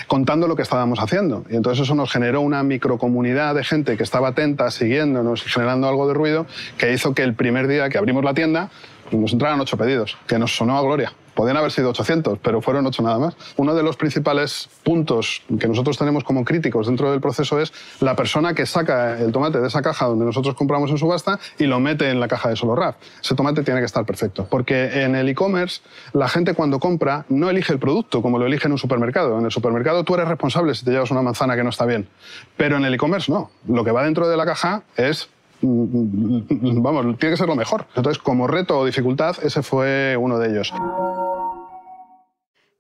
contando 0.07 0.47
lo 0.47 0.55
que 0.55 0.63
estábamos 0.63 0.99
haciendo. 1.01 1.45
Y 1.49 1.57
entonces 1.57 1.85
eso 1.85 1.95
nos 1.95 2.13
generó 2.13 2.43
una 2.43 2.63
microcomunidad 2.63 3.55
de 3.55 3.65
gente 3.65 3.97
que 3.97 4.03
estaba 4.03 4.29
atenta, 4.29 4.71
siguiéndonos 4.71 5.47
y 5.47 5.49
generando 5.49 5.89
algo 5.89 6.07
de 6.09 6.15
ruido, 6.15 6.47
que 6.77 6.93
hizo 6.93 7.15
que 7.15 7.23
el 7.23 7.35
primer 7.35 7.69
día 7.69 7.89
que 7.89 7.97
abrimos 7.97 8.23
la 8.23 8.35
tienda 8.35 8.69
nos 9.13 9.33
entraran 9.33 9.59
ocho 9.61 9.79
pedidos, 9.79 10.19
que 10.27 10.39
nos 10.39 10.55
sonó 10.55 10.77
a 10.77 10.83
gloria. 10.83 11.13
Podían 11.39 11.57
haber 11.57 11.71
sido 11.71 11.91
800, 11.91 12.41
pero 12.43 12.61
fueron 12.61 12.85
8 12.85 13.01
nada 13.01 13.17
más. 13.21 13.37
Uno 13.59 13.73
de 13.73 13.85
los 13.85 13.97
principales 13.97 14.69
puntos 14.83 15.43
que 15.61 15.69
nosotros 15.69 15.97
tenemos 15.97 16.25
como 16.25 16.45
críticos 16.45 16.89
dentro 16.89 17.13
del 17.13 17.21
proceso 17.21 17.61
es 17.61 17.73
la 18.01 18.17
persona 18.17 18.55
que 18.55 18.67
saca 18.67 19.17
el 19.21 19.31
tomate 19.31 19.61
de 19.61 19.69
esa 19.69 19.81
caja 19.81 20.07
donde 20.07 20.25
nosotros 20.25 20.57
compramos 20.57 20.91
en 20.91 20.99
subasta 20.99 21.39
y 21.57 21.67
lo 21.67 21.79
mete 21.79 22.11
en 22.11 22.19
la 22.19 22.27
caja 22.27 22.49
de 22.49 22.57
solo 22.57 22.75
RAF. 22.75 22.97
Ese 23.23 23.37
tomate 23.37 23.63
tiene 23.63 23.79
que 23.79 23.87
estar 23.87 24.05
perfecto. 24.05 24.49
Porque 24.51 25.05
en 25.05 25.15
el 25.15 25.29
e-commerce, 25.29 25.81
la 26.13 26.27
gente 26.27 26.55
cuando 26.55 26.81
compra 26.81 27.25
no 27.29 27.49
elige 27.49 27.73
el 27.73 27.79
producto 27.79 28.21
como 28.21 28.41
lo 28.41 28.47
elige 28.47 28.67
en 28.67 28.73
un 28.73 28.79
supermercado. 28.79 29.39
En 29.39 29.45
el 29.45 29.53
supermercado 29.53 30.03
tú 30.03 30.17
eres 30.17 30.27
responsable 30.27 30.75
si 30.75 30.85
te 30.85 30.91
llevas 30.91 31.13
una 31.13 31.23
manzana 31.23 31.55
que 31.55 31.63
no 31.63 31.71
está 31.71 31.87
bien. 31.87 32.09
Pero 32.57 32.79
en 32.79 32.85
el 32.85 32.95
e-commerce 32.95 33.31
no. 33.31 33.53
Lo 33.69 33.85
que 33.85 33.93
va 33.93 34.03
dentro 34.03 34.29
de 34.29 34.37
la 34.37 34.45
caja 34.45 34.83
es 34.97 35.31
vamos, 35.61 37.19
tiene 37.19 37.35
que 37.35 37.37
ser 37.37 37.49
lo 37.49 37.57
mejor. 37.57 37.87
Entonces, 37.97 38.23
como 38.23 38.47
reto 38.47 38.79
o 38.79 38.85
dificultad, 38.85 39.37
ese 39.43 39.63
fue 39.63 40.17
uno 40.19 40.39
de 40.39 40.51
ellos. 40.51 40.73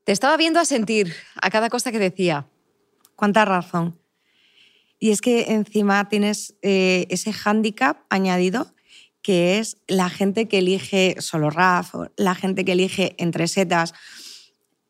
Te 0.04 0.12
estaba 0.12 0.37
viendo 0.37 0.61
a 0.61 0.64
sentir 0.64 1.12
a 1.40 1.50
cada 1.50 1.68
cosa 1.68 1.92
que 1.92 1.99
decía. 1.99 2.47
Cuánta 3.14 3.44
razón. 3.44 3.99
Y 4.99 5.11
es 5.11 5.20
que 5.20 5.52
encima 5.52 6.08
tienes 6.08 6.56
eh, 6.62 7.06
ese 7.11 7.32
hándicap 7.32 7.99
añadido 8.08 8.73
que 9.23 9.58
es 9.58 9.76
la 9.87 10.08
gente 10.08 10.49
que 10.49 10.58
elige 10.58 11.16
solo 11.18 11.50
RAF, 11.50 11.94
la 12.16 12.35
gente 12.35 12.64
que 12.64 12.73
elige 12.73 13.14
entre 13.18 13.49
setas, 13.49 13.92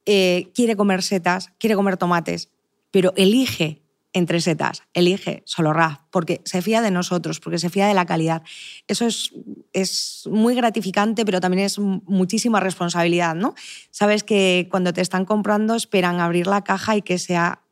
eh, 0.07 0.53
quiere 0.55 0.77
comer 0.77 1.03
setas, 1.03 1.51
quiere 1.59 1.75
comer 1.75 1.97
tomates, 1.97 2.51
pero 2.91 3.13
elige 3.17 3.83
entre 4.13 4.41
setas, 4.41 4.83
elige 4.95 5.43
solo 5.45 5.73
RAF, 5.73 5.99
porque 6.11 6.41
se 6.45 6.63
fía 6.63 6.81
de 6.81 6.91
nosotros, 6.91 7.41
porque 7.41 7.59
se 7.59 7.69
fía 7.69 7.87
de 7.87 7.95
la 7.95 8.07
calidad. 8.07 8.43
Eso 8.87 9.07
es, 9.07 9.33
es 9.73 10.29
muy 10.31 10.55
gratificante, 10.55 11.25
pero 11.25 11.41
también 11.41 11.65
es 11.65 11.79
muchísima 11.79 12.61
responsabilidad, 12.61 13.35
¿no? 13.35 13.55
Sabes 13.91 14.25
que 14.25 14.67
cuando 14.71 14.93
te 14.93 15.03
están 15.03 15.25
comprando 15.25 15.75
esperan 15.75 16.21
abrir 16.21 16.47
la 16.47 16.65
caja 16.65 16.97
y 16.97 17.03
que 17.03 17.19
sea 17.19 17.63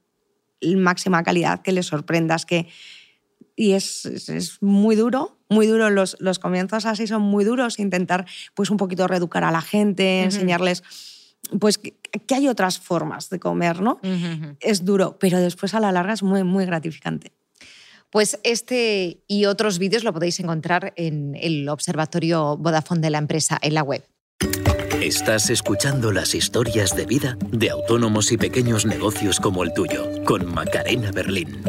máxima 0.77 1.23
calidad, 1.23 1.63
que 1.63 1.73
les 1.73 1.87
sorprendas, 1.87 2.47
que... 2.47 2.69
Y 3.59 3.73
es, 3.73 4.05
es, 4.05 4.61
muy 4.61 4.97
duro, 4.97 5.39
muy 5.49 5.67
duro. 5.67 5.89
Los, 5.89 6.19
los 6.21 6.39
comienzos 6.39 6.85
así 6.85 7.07
son 7.07 7.23
muy 7.23 7.43
duros. 7.43 7.79
Intentar, 7.79 8.27
pues, 8.55 8.69
un 8.69 8.77
poquito 8.77 9.09
reeducar 9.09 9.45
a 9.45 9.51
la 9.51 9.63
gente, 9.63 10.25
enseñarles 10.25 10.83
pues 11.59 11.79
que, 11.79 11.95
hay 12.35 12.49
otras 12.49 12.79
formas 12.79 13.31
de 13.31 13.39
comer, 13.39 13.81
¿no? 13.81 14.01
Es 14.61 14.85
duro, 14.85 15.19
pero 15.19 15.39
después 15.39 15.75
a 15.75 15.81
la 15.81 15.93
larga 15.93 16.13
es 16.13 16.23
muy, 16.23 16.45
muy 16.45 16.67
gratificante. 16.67 17.33
Pues 18.11 18.39
este 18.45 19.23
y 19.27 19.47
otros 19.47 19.79
vídeos 19.79 20.05
lo 20.05 20.13
podéis 20.13 20.41
encontrar 20.41 20.93
en 20.97 21.35
el 21.35 21.69
Observatorio 21.69 22.57
Vodafone 22.57 23.01
de 23.01 23.11
la 23.11 23.19
empresa, 23.19 23.59
en 23.61 23.75
la 23.75 23.83
web. 23.83 24.05
Estás 25.03 25.51
escuchando 25.51 26.13
las 26.13 26.35
historias 26.35 26.97
de 26.97 27.05
vida 27.07 27.37
de 27.51 27.71
autónomos 27.71 28.33
y 28.33 28.39
pequeños 28.39 28.87
negocios 28.87 29.39
como 29.41 29.63
el 29.63 29.73
tuyo, 29.73 30.09
con 30.25 30.47
Macarena 30.53 31.11
Berlín. 31.13 31.63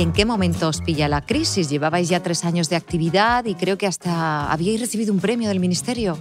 ¿Y 0.00 0.02
en 0.02 0.12
qué 0.14 0.24
momento 0.24 0.66
os 0.66 0.80
pilla 0.80 1.08
la 1.08 1.20
crisis? 1.26 1.68
Llevabais 1.68 2.08
ya 2.08 2.22
tres 2.22 2.46
años 2.46 2.70
de 2.70 2.76
actividad 2.76 3.44
y 3.44 3.54
creo 3.54 3.76
que 3.76 3.86
hasta 3.86 4.50
habíais 4.50 4.80
recibido 4.80 5.12
un 5.12 5.20
premio 5.20 5.50
del 5.50 5.60
Ministerio. 5.60 6.16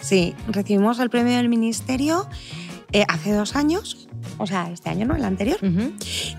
Sí, 0.00 0.34
recibimos 0.48 0.98
el 0.98 1.10
premio 1.10 1.36
del 1.36 1.50
Ministerio 1.50 2.26
eh, 2.92 3.04
hace 3.06 3.34
dos 3.34 3.56
años, 3.56 4.08
o 4.38 4.46
sea, 4.46 4.70
este 4.70 4.88
año, 4.88 5.04
¿no? 5.04 5.14
El 5.16 5.26
anterior. 5.26 5.58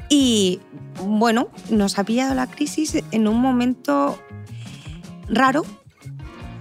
Y 0.09 0.59
bueno, 1.05 1.49
nos 1.69 1.99
ha 1.99 2.03
pillado 2.03 2.33
la 2.33 2.47
crisis 2.47 2.97
en 3.11 3.27
un 3.27 3.39
momento 3.39 4.19
raro, 5.27 5.63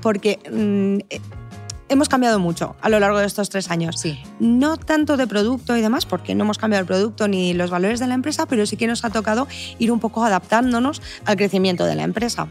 porque 0.02 0.38
mm, 0.52 1.16
hemos 1.88 2.08
cambiado 2.08 2.38
mucho 2.38 2.76
a 2.80 2.88
lo 2.88 3.00
largo 3.00 3.18
de 3.18 3.26
estos 3.26 3.48
tres 3.50 3.70
años. 3.70 3.98
Sí. 3.98 4.18
No 4.40 4.76
tanto 4.76 5.16
de 5.16 5.26
producto 5.26 5.76
y 5.76 5.80
demás, 5.80 6.06
porque 6.06 6.34
no 6.34 6.44
hemos 6.44 6.58
cambiado 6.58 6.80
el 6.80 6.86
producto 6.86 7.28
ni 7.28 7.54
los 7.54 7.70
valores 7.70 8.00
de 8.00 8.06
la 8.06 8.14
empresa, 8.14 8.46
pero 8.46 8.66
sí 8.66 8.76
que 8.76 8.86
nos 8.86 9.04
ha 9.04 9.10
tocado 9.10 9.48
ir 9.78 9.92
un 9.92 10.00
poco 10.00 10.24
adaptándonos 10.24 11.02
al 11.24 11.36
crecimiento 11.36 11.84
de 11.84 11.94
la 11.94 12.04
empresa. 12.04 12.48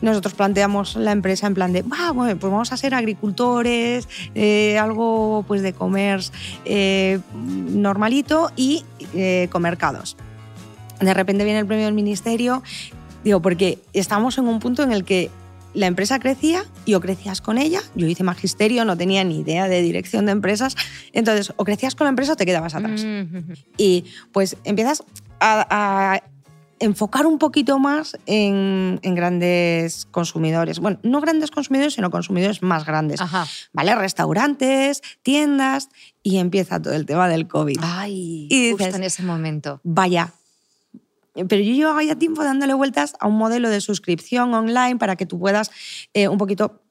Nosotros 0.00 0.34
planteamos 0.34 0.94
la 0.94 1.10
empresa 1.10 1.46
en 1.48 1.54
plan 1.54 1.72
de, 1.72 1.82
bueno, 1.82 2.14
pues 2.38 2.52
vamos 2.52 2.72
a 2.72 2.76
ser 2.76 2.94
agricultores, 2.94 4.08
eh, 4.34 4.78
algo 4.78 5.44
pues 5.48 5.62
de 5.62 5.72
comer 5.72 6.20
eh, 6.64 7.18
normalito 7.34 8.52
y 8.54 8.84
eh, 9.14 9.48
con 9.50 9.62
mercados. 9.62 10.16
De 11.00 11.14
repente 11.14 11.44
viene 11.44 11.60
el 11.60 11.66
premio 11.66 11.86
del 11.86 11.94
ministerio, 11.94 12.62
digo, 13.24 13.40
porque 13.42 13.80
estamos 13.92 14.38
en 14.38 14.46
un 14.46 14.60
punto 14.60 14.82
en 14.82 14.92
el 14.92 15.04
que 15.04 15.30
la 15.74 15.86
empresa 15.86 16.18
crecía 16.18 16.64
y 16.84 16.94
o 16.94 17.00
crecías 17.00 17.40
con 17.40 17.58
ella. 17.58 17.80
Yo 17.94 18.06
hice 18.06 18.24
magisterio, 18.24 18.84
no 18.84 18.96
tenía 18.96 19.24
ni 19.24 19.40
idea 19.40 19.68
de 19.68 19.82
dirección 19.82 20.26
de 20.26 20.32
empresas. 20.32 20.74
Entonces, 21.12 21.52
o 21.56 21.64
crecías 21.64 21.94
con 21.94 22.06
la 22.06 22.10
empresa 22.10 22.32
o 22.32 22.36
te 22.36 22.46
quedabas 22.46 22.74
atrás. 22.74 23.04
Mm. 23.04 23.52
Y 23.76 24.04
pues 24.32 24.56
empiezas 24.64 25.04
a, 25.40 26.20
enfocar 26.80 27.26
un 27.26 27.38
poquito 27.38 27.80
más 27.80 28.16
en, 28.26 29.00
grandes 29.02 30.06
consumidores. 30.06 30.78
Bueno, 30.78 31.00
no 31.02 31.20
grandes 31.20 31.50
consumidores, 31.50 31.94
sino 31.94 32.10
consumidores 32.10 32.62
más 32.62 32.86
grandes. 32.86 33.20
¿Vale? 33.72 33.94
Restaurantes, 33.94 35.02
tiendas. 35.22 35.88
Y 36.22 36.38
empieza 36.38 36.80
todo 36.80 36.94
el 36.94 37.06
tema 37.06 37.28
del 37.28 37.48
COVID. 37.48 37.78
Ay, 37.82 38.48
y 38.50 38.72
justo 38.72 38.96
en 38.96 39.02
ese 39.02 39.22
momento. 39.22 39.80
Vaya, 39.82 40.34
pero 41.46 41.62
yo 41.62 41.72
llevaba 41.72 42.02
ya 42.02 42.16
tiempo 42.16 42.42
dándole 42.42 42.74
vueltas 42.74 43.14
a 43.20 43.28
un 43.28 43.36
modelo 43.36 43.70
de 43.70 43.80
suscripción 43.80 44.54
online 44.54 44.96
para 44.96 45.16
que 45.16 45.26
tú 45.26 45.38
puedas 45.38 45.70
eh, 46.14 46.28
un 46.28 46.38
poquito 46.38 46.82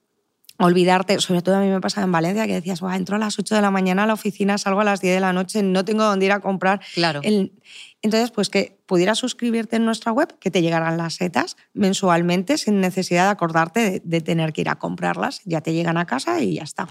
olvidarte, 0.60 1.20
sobre 1.20 1.42
todo 1.42 1.56
a 1.56 1.60
mí 1.60 1.70
me 1.70 1.80
pasaba 1.80 2.06
en 2.06 2.12
Valencia, 2.12 2.48
que 2.48 2.54
decías, 2.54 2.82
entro 2.94 3.16
a 3.16 3.20
las 3.20 3.38
8 3.38 3.56
de 3.56 3.62
la 3.62 3.72
mañana 3.72 4.04
a 4.04 4.08
la 4.08 4.13
oficina, 4.13 4.58
salgo 4.58 4.82
a 4.82 4.84
las 4.84 5.01
10 5.01 5.16
de 5.16 5.20
la 5.20 5.34
noche, 5.34 5.62
no 5.62 5.86
tengo 5.86 6.04
dónde 6.04 6.25
ir 6.25 6.32
a 6.32 6.39
comprar. 6.39 6.82
Claro. 6.96 7.22
Entonces, 8.01 8.32
pues 8.32 8.50
que 8.50 8.80
pudieras 8.86 9.20
suscribirte 9.20 9.75
en 9.75 9.86
nuestra 9.86 10.12
web, 10.12 10.38
que 10.39 10.50
te 10.50 10.62
llegaran 10.62 10.98
las 10.98 11.16
setas 11.16 11.58
mensualmente 11.74 12.58
sin 12.58 12.80
necesidad 12.80 13.25
de 13.25 13.32
acordarte 13.32 14.01
de 14.04 14.22
tener 14.22 14.54
que 14.54 14.62
ir 14.62 14.70
a 14.70 14.75
comprarlas, 14.75 15.42
ya 15.46 15.62
te 15.62 15.74
llegan 15.74 15.98
a 15.98 16.06
casa 16.06 16.42
y 16.42 16.56
ya 16.56 16.63
está. 16.63 16.88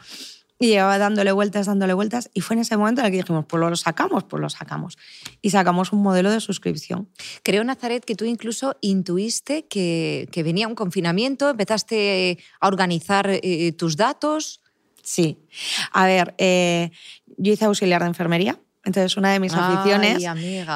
Y 0.58 0.68
llevaba 0.68 0.96
dándole 0.98 1.32
vueltas, 1.32 1.66
dándole 1.66 1.92
vueltas. 1.92 2.30
Y 2.32 2.40
fue 2.40 2.54
en 2.54 2.60
ese 2.60 2.76
momento 2.76 3.02
en 3.02 3.06
el 3.06 3.12
que 3.12 3.18
dijimos, 3.18 3.44
pues 3.46 3.60
lo 3.60 3.76
sacamos, 3.76 4.24
pues 4.24 4.40
lo 4.40 4.48
sacamos. 4.48 4.96
Y 5.42 5.50
sacamos 5.50 5.92
un 5.92 6.02
modelo 6.02 6.30
de 6.30 6.40
suscripción. 6.40 7.08
Creo, 7.42 7.62
Nazaret, 7.62 8.04
que 8.04 8.14
tú 8.14 8.24
incluso 8.24 8.76
intuiste 8.80 9.66
que, 9.66 10.28
que 10.32 10.42
venía 10.42 10.66
un 10.66 10.74
confinamiento, 10.74 11.50
empezaste 11.50 12.38
a 12.60 12.68
organizar 12.68 13.28
eh, 13.30 13.72
tus 13.72 13.96
datos. 13.96 14.62
Sí. 15.02 15.38
A 15.92 16.06
ver, 16.06 16.34
eh, 16.38 16.90
yo 17.36 17.52
hice 17.52 17.66
auxiliar 17.66 18.02
de 18.02 18.08
enfermería. 18.08 18.58
Entonces, 18.86 19.16
una 19.16 19.32
de 19.32 19.40
mis 19.40 19.52
aficiones, 19.52 20.24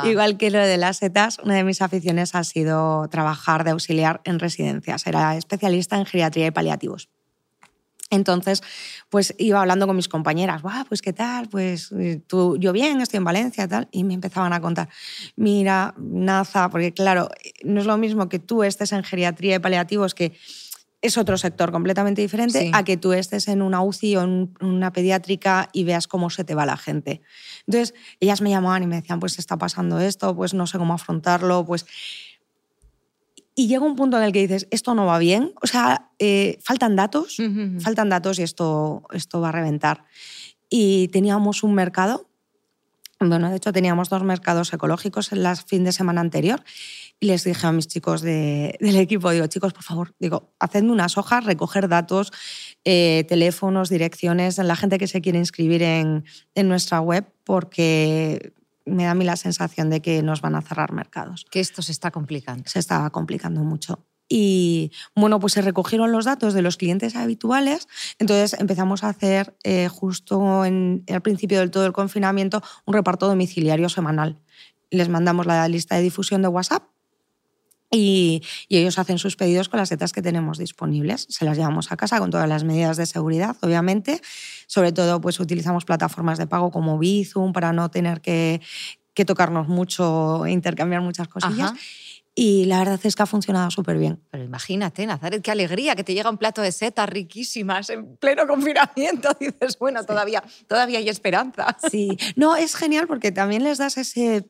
igual 0.05 0.37
que 0.37 0.51
lo 0.51 0.59
de 0.59 0.77
las 0.77 0.97
setas, 0.97 1.39
una 1.45 1.55
de 1.55 1.63
mis 1.63 1.81
aficiones 1.81 2.35
ha 2.35 2.43
sido 2.43 3.09
trabajar 3.09 3.63
de 3.63 3.71
auxiliar 3.71 4.21
en 4.25 4.41
residencias. 4.41 5.07
Era 5.07 5.37
especialista 5.37 5.97
en 5.97 6.07
geriatría 6.07 6.49
y 6.49 6.51
paliativos. 6.51 7.09
Entonces, 8.11 8.63
pues 9.09 9.35
iba 9.39 9.61
hablando 9.61 9.87
con 9.87 9.95
mis 9.95 10.09
compañeras, 10.09 10.63
pues 10.89 11.01
qué 11.01 11.13
tal, 11.13 11.49
pues 11.49 11.93
eh, 11.93 12.21
tú, 12.27 12.57
yo 12.59 12.73
bien, 12.73 13.01
estoy 13.01 13.19
en 13.19 13.25
Valencia, 13.25 13.69
tal, 13.69 13.89
y 13.93 14.03
me 14.03 14.15
empezaban 14.15 14.53
a 14.53 14.61
contar, 14.61 14.89
mira, 15.37 15.95
Naza, 15.97 16.69
porque 16.71 16.93
claro, 16.93 17.29
no 17.63 17.81
es 17.81 17.87
lo 17.87 17.97
mismo 17.97 18.29
que 18.29 18.41
tú 18.41 18.65
estés 18.65 18.93
en 18.93 19.05
geriatría 19.05 19.57
y 19.57 19.59
paliativos, 19.61 20.15
que 20.15 20.33
es 21.03 21.17
otro 21.17 21.39
sector 21.39 21.73
completamente 21.73 22.21
diferente, 22.21 22.71
a 22.75 22.85
que 22.85 22.97
tú 22.97 23.13
estés 23.13 23.49
en 23.49 23.63
una 23.63 23.81
UCI 23.81 24.17
o 24.17 24.23
en 24.23 24.55
una 24.61 24.93
pediátrica 24.93 25.71
y 25.73 25.85
veas 25.85 26.07
cómo 26.07 26.29
se 26.29 26.45
te 26.45 26.55
va 26.55 26.67
la 26.67 26.77
gente. 26.77 27.23
Entonces, 27.67 27.95
ellas 28.19 28.43
me 28.43 28.51
llamaban 28.51 28.83
y 28.83 28.87
me 28.87 28.97
decían, 28.97 29.21
pues 29.21 29.39
está 29.39 29.57
pasando 29.57 29.99
esto, 29.99 30.37
pues 30.37 30.53
no 30.53 30.67
sé 30.67 30.77
cómo 30.79 30.93
afrontarlo, 30.93 31.65
pues 31.65 31.87
y 33.55 33.67
llega 33.67 33.85
un 33.85 33.97
punto 33.97 34.17
en 34.17 34.23
el 34.23 34.33
que 34.33 34.41
dices, 34.41 34.67
esto 34.71 34.95
no 34.95 35.07
va 35.07 35.19
bien, 35.19 35.53
o 35.63 35.67
sea, 35.67 36.11
eh, 36.19 36.59
faltan 36.63 36.97
datos, 36.97 37.37
faltan 37.81 38.09
datos 38.09 38.39
y 38.39 38.43
esto, 38.43 39.03
esto 39.13 39.41
va 39.41 39.49
a 39.51 39.53
reventar. 39.53 40.05
Y 40.69 41.09
teníamos 41.09 41.63
un 41.63 41.75
mercado 41.75 42.29
Bueno, 43.23 43.51
de 43.51 43.57
hecho 43.57 43.71
teníamos 43.71 44.09
dos 44.09 44.23
mercados 44.23 44.73
ecológicos 44.73 45.33
en 45.33 45.43
la 45.43 45.55
fin 45.55 45.85
de 45.85 45.93
semana 45.93 46.23
anterior 46.23 46.63
y 47.21 47.27
les 47.27 47.45
dije 47.45 47.67
a 47.67 47.73
mis 47.73 47.87
chicos 47.87 48.23
del 48.23 48.97
equipo, 48.97 49.31
digo, 49.31 49.47
chicos, 49.47 49.75
por 49.75 49.83
favor, 49.83 50.15
digo, 50.19 50.55
hacedme 50.59 50.91
unas 50.93 51.19
hojas, 51.19 51.45
recoger 51.45 51.87
datos, 51.89 52.33
eh, 52.87 53.27
teléfonos, 53.29 53.91
direcciones, 53.91 54.57
la 54.57 54.75
gente 54.75 54.97
que 54.97 55.07
se 55.07 55.21
quiere 55.21 55.39
inscribir 55.39 55.83
en, 55.83 56.25
en 56.55 56.69
nuestra 56.69 57.03
web, 57.03 57.27
porque 57.45 58.55
me 58.91 59.05
da 59.05 59.13
a 59.13 59.15
mí 59.15 59.25
la 59.25 59.37
sensación 59.37 59.91
de 59.91 60.03
que 60.03 60.23
nos 60.23 60.41
van 60.41 60.55
a 60.55 60.63
cerrar 60.63 60.93
mercados. 60.93 61.47
Que 61.51 61.61
esto 61.61 61.83
se 61.83 61.93
está 61.93 62.11
complicando. 62.11 62.65
Se 62.67 62.79
estaba 62.79 63.11
complicando 63.11 63.63
mucho. 63.63 64.05
Y 64.33 64.93
bueno, 65.17 65.41
pues 65.41 65.55
se 65.55 65.63
recogieron 65.63 66.13
los 66.13 66.25
datos 66.25 66.55
de 66.55 66.63
los 66.63 66.77
clientes 66.77 67.17
habituales, 67.17 67.89
entonces 68.21 68.59
empezamos 68.61 69.03
a 69.03 69.09
hacer 69.09 69.57
eh, 69.65 69.89
justo 69.89 70.65
en, 70.65 71.03
al 71.09 71.21
principio 71.21 71.59
del 71.59 71.73
todo 71.73 71.85
el 71.85 71.93
confinamiento 71.93 72.63
un 72.87 72.95
reparto 72.95 73.27
domiciliario 73.27 73.89
semanal. 73.89 74.39
Les 74.89 75.09
mandamos 75.09 75.47
la 75.47 75.67
lista 75.67 75.97
de 75.97 76.03
difusión 76.03 76.43
de 76.43 76.49
WhatsApp 76.49 76.85
y, 77.91 78.43
y, 78.69 78.79
ellos 78.79 78.99
hacen 78.99 79.19
sus 79.19 79.37
pedidos 79.37 79.69
con 79.69 79.79
las 79.79 79.89
setas 79.89 80.13
que 80.13 80.23
tenemos 80.23 80.59
disponibles. 80.59 81.27
Se 81.29 81.45
las 81.45 81.57
llevamos 81.57 81.91
a 81.91 81.97
casa 81.97 82.19
con 82.19 82.31
todas 82.31 82.49
las 82.49 82.63
medidas 82.63 82.97
de 82.97 83.07
seguridad, 83.07 83.57
obviamente. 83.63 84.21
Sobre 84.67 84.93
todo, 84.93 85.21
pues 85.21 85.41
utilizamos 85.41 85.85
plataformas 85.85 86.39
de 86.39 86.47
pago 86.47 86.71
como 86.71 86.99
Bizum 86.99 87.53
para 87.53 87.73
no 87.73 87.91
tener 87.91 88.21
que, 88.21 88.61
que 89.15 89.25
tocarnos 89.25 89.69
mucho 89.69 90.47
e 90.47 90.53
intercambiar 90.53 91.03
muchas 91.03 91.29
cosillas. 91.29 91.73
Y 92.35 92.65
la 92.67 92.79
verdad 92.79 93.01
es 93.03 93.17
que 93.17 93.23
ha 93.23 93.27
funcionado 93.27 93.71
súper 93.71 93.99
bien. 93.99 94.21
Pero 94.31 94.45
imagínate, 94.45 95.05
Nazaret, 95.05 95.43
qué 95.43 95.51
alegría 95.51 95.97
que 95.97 96.05
te 96.05 96.15
llega 96.15 96.31
un 96.31 96.39
plato 96.39 96.63
de 96.63 96.73
setas 96.73 97.09
riquísimas 97.09 97.91
en 97.91 98.17
pleno 98.17 98.47
confinamiento. 98.47 99.31
Dices, 99.41 99.79
bueno, 99.79 100.05
todavía, 100.05 100.43
todavía 100.69 101.01
hay 101.01 101.09
esperanza. 101.09 101.77
Sí, 101.91 102.17
no, 102.37 102.57
es 102.57 102.77
genial 102.77 103.07
porque 103.09 103.33
también 103.33 103.65
les 103.65 103.79
das 103.79 103.99
ese, 103.99 104.49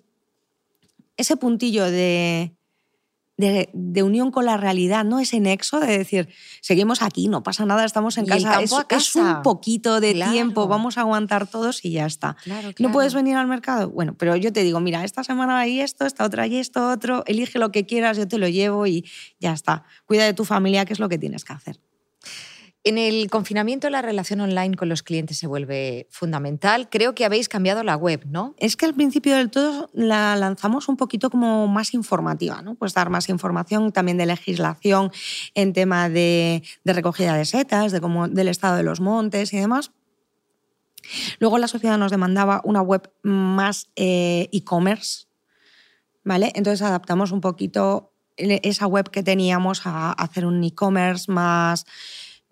ese 1.17 1.37
puntillo 1.37 1.91
de, 1.91 2.55
de, 3.41 4.03
unión 4.03 4.31
con 4.31 4.45
la 4.45 4.57
realidad, 4.57 5.05
¿no? 5.05 5.19
Ese 5.19 5.41
nexo 5.41 5.81
de 5.81 5.99
decir, 5.99 6.29
seguimos 6.61 7.03
aquí, 7.03 7.29
no 7.29 7.43
pasa 7.43 7.65
nada, 7.67 7.85
estamos 7.85 8.19
en 8.19 8.27
casa. 8.27 8.63
Es, 8.63 8.73
es, 8.89 9.17
un 9.17 9.43
poquito 9.43 10.01
de 10.01 10.15
tiempo, 10.15 10.69
vamos 10.69 10.99
a 10.99 11.03
aguantar 11.03 11.47
todos 11.49 11.85
y 11.85 11.93
ya 11.93 12.07
está. 12.07 12.37
¿No 12.79 12.93
puedes 12.93 13.15
venir 13.15 13.37
al 13.37 13.47
mercado? 13.47 13.91
Bueno, 13.91 14.15
pero 14.17 14.37
yo 14.37 14.53
te 14.53 14.63
digo, 14.63 14.81
mira, 14.81 15.05
esta 15.05 15.25
semana 15.25 15.59
hay 15.59 15.81
esto, 15.81 16.07
esta 16.07 16.25
otra 16.25 16.45
hay 16.45 16.57
esto, 16.57 16.89
otro, 16.91 17.25
elige 17.27 17.59
lo 17.59 17.73
que 17.73 17.87
quieras, 17.87 18.17
yo 18.17 18.29
te 18.29 18.39
lo 18.39 18.49
llevo 18.49 18.87
y 18.87 19.05
ya 19.39 19.53
está. 19.53 19.85
Cuida 20.07 20.25
de 20.25 20.35
tu 20.35 20.45
familia, 20.45 20.85
que 20.85 20.93
es 20.93 20.99
lo 20.99 21.09
que 21.09 21.19
tienes 21.19 21.45
que 21.45 21.53
hacer. 21.53 21.81
En 22.83 22.97
el 22.97 23.29
confinamiento 23.29 23.91
la 23.91 24.01
relación 24.01 24.41
online 24.41 24.75
con 24.75 24.89
los 24.89 25.03
clientes 25.03 25.37
se 25.37 25.47
vuelve 25.47 26.07
fundamental. 26.11 26.89
Creo 26.89 27.15
que 27.15 27.27
habéis 27.27 27.47
cambiado 27.47 27.83
la 27.83 27.95
web, 27.95 28.23
¿no? 28.25 28.55
Es 28.57 28.75
que 28.77 28.87
al 28.87 28.95
principio 28.95 29.37
del 29.37 29.51
todo 29.51 29.91
la 29.93 30.35
lanzamos 30.37 30.89
un 30.89 30.97
poquito 30.97 31.29
como 31.29 31.69
más 31.69 31.93
informativa, 31.93 32.63
¿no? 32.63 32.77
Pues 32.77 32.95
dar 32.95 33.11
más 33.11 33.29
información 33.29 33.93
también 33.93 34.17
de 34.17 34.25
legislación 34.25 35.13
en 35.55 35.75
tema 35.75 36.09
de, 36.09 36.63
recogida 36.87 37.35
de 37.35 37.45
setas, 37.45 37.93
de 37.93 38.01
cómo, 38.01 38.29
del 38.29 38.49
estado 38.49 38.77
de 38.77 38.83
los 38.83 39.01
montes 39.01 39.53
y 39.53 39.59
demás. 39.59 39.91
Luego 41.39 41.59
la 41.59 41.69
sociedad 41.69 41.99
nos 41.99 42.11
demandaba 42.11 42.63
una 42.65 42.81
web 42.81 43.13
más 43.23 43.91
eh, 43.95 44.49
e-commerce, 44.53 45.27
¿vale? 46.25 46.51
Entonces 46.55 46.81
adaptamos 46.81 47.31
un 47.31 47.43
poquito 47.43 48.11
esa 48.37 48.87
web 48.87 49.11
que 49.11 49.23
teníamos 49.23 49.83
a 49.85 50.13
hacer 50.13 50.47
un 50.47 50.65
e-commerce 50.65 51.31
más 51.31 51.85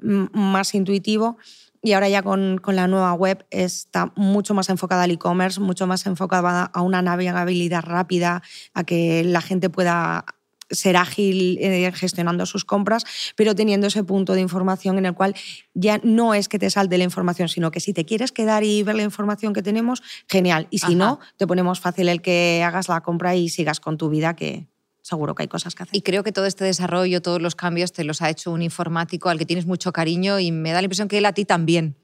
más 0.01 0.75
intuitivo. 0.75 1.39
Y 1.81 1.93
ahora 1.93 2.09
ya 2.09 2.23
con, 2.23 2.59
con, 2.59 2.75
la 2.75 2.89
nueva 2.89 3.13
web 3.13 3.47
está 3.51 4.13
mucho 4.17 4.53
más 4.53 4.69
enfocada 4.69 5.05
al 5.05 5.13
e-commerce, 5.13 5.61
mucho 5.61 5.87
más 5.87 6.07
enfocada 6.07 6.65
a 6.65 6.83
una 6.83 7.03
navegabilidad 7.03 7.83
rápida, 7.85 8.43
a 8.75 8.83
que 8.83 9.23
la 9.23 9.41
gente 9.41 9.71
pueda 9.71 10.25
ser 10.71 10.97
ágil 10.97 11.59
eh, 11.61 11.91
gestionando 11.95 12.47
sus 12.47 12.65
compras, 12.65 13.05
pero 13.37 13.55
teniendo 13.55 13.87
ese 13.87 14.05
punto 14.05 14.35
de 14.35 14.41
información 14.41 14.99
en 14.99 15.07
el 15.07 15.15
cual 15.15 15.35
ya 15.75 16.01
no 16.03 16.35
es 16.35 16.49
que 16.49 16.59
te 16.59 16.71
salte 16.71 16.99
la 16.99 17.05
información, 17.05 17.49
sino 17.49 17.71
que 17.71 17.81
si 17.81 17.93
te 17.93 18.05
quieres 18.05 18.33
quedar 18.33 18.65
y 18.65 18.83
ver 18.83 18.97
la 18.97 19.03
información 19.03 19.53
que 19.53 19.63
tenemos, 19.63 20.03
genial. 20.29 20.67
Y 20.71 20.79
si 20.79 20.95
no, 20.95 21.21
te 21.37 21.47
ponemos 21.47 21.81
fácil 21.81 22.09
el 22.09 22.23
que 22.23 22.63
hagas 22.65 22.89
la 22.89 23.01
compra 23.03 23.35
y 23.37 23.49
sigas 23.49 23.81
con 23.81 23.97
tu 23.97 24.09
vida, 24.09 24.37
que, 24.37 24.67
seguro 25.09 25.35
que 25.35 25.43
hay 25.43 25.49
cosas 25.49 25.75
que 25.75 25.83
hacer. 25.83 25.97
Y 25.97 26.03
creo 26.03 26.23
que 26.23 26.33
todo 26.33 26.47
este 26.47 26.65
desarrollo, 26.65 27.23
todos 27.23 27.41
los 27.41 27.57
cambios, 27.57 27.93
te 27.93 28.05
los 28.05 28.23
ha 28.23 28.31
hecho 28.31 28.53
un 28.53 28.63
informático 28.63 29.29
al 29.29 29.39
que 29.39 29.47
tienes 29.47 29.67
mucho 29.67 29.93
cariño 29.93 30.39
y 30.39 30.53
me 30.53 30.71
da 30.71 30.81
la 30.81 30.85
impresión 30.85 31.09
que 31.09 31.19
él 31.19 31.27
a 31.27 31.33
ti 31.33 31.45
también. 31.45 31.97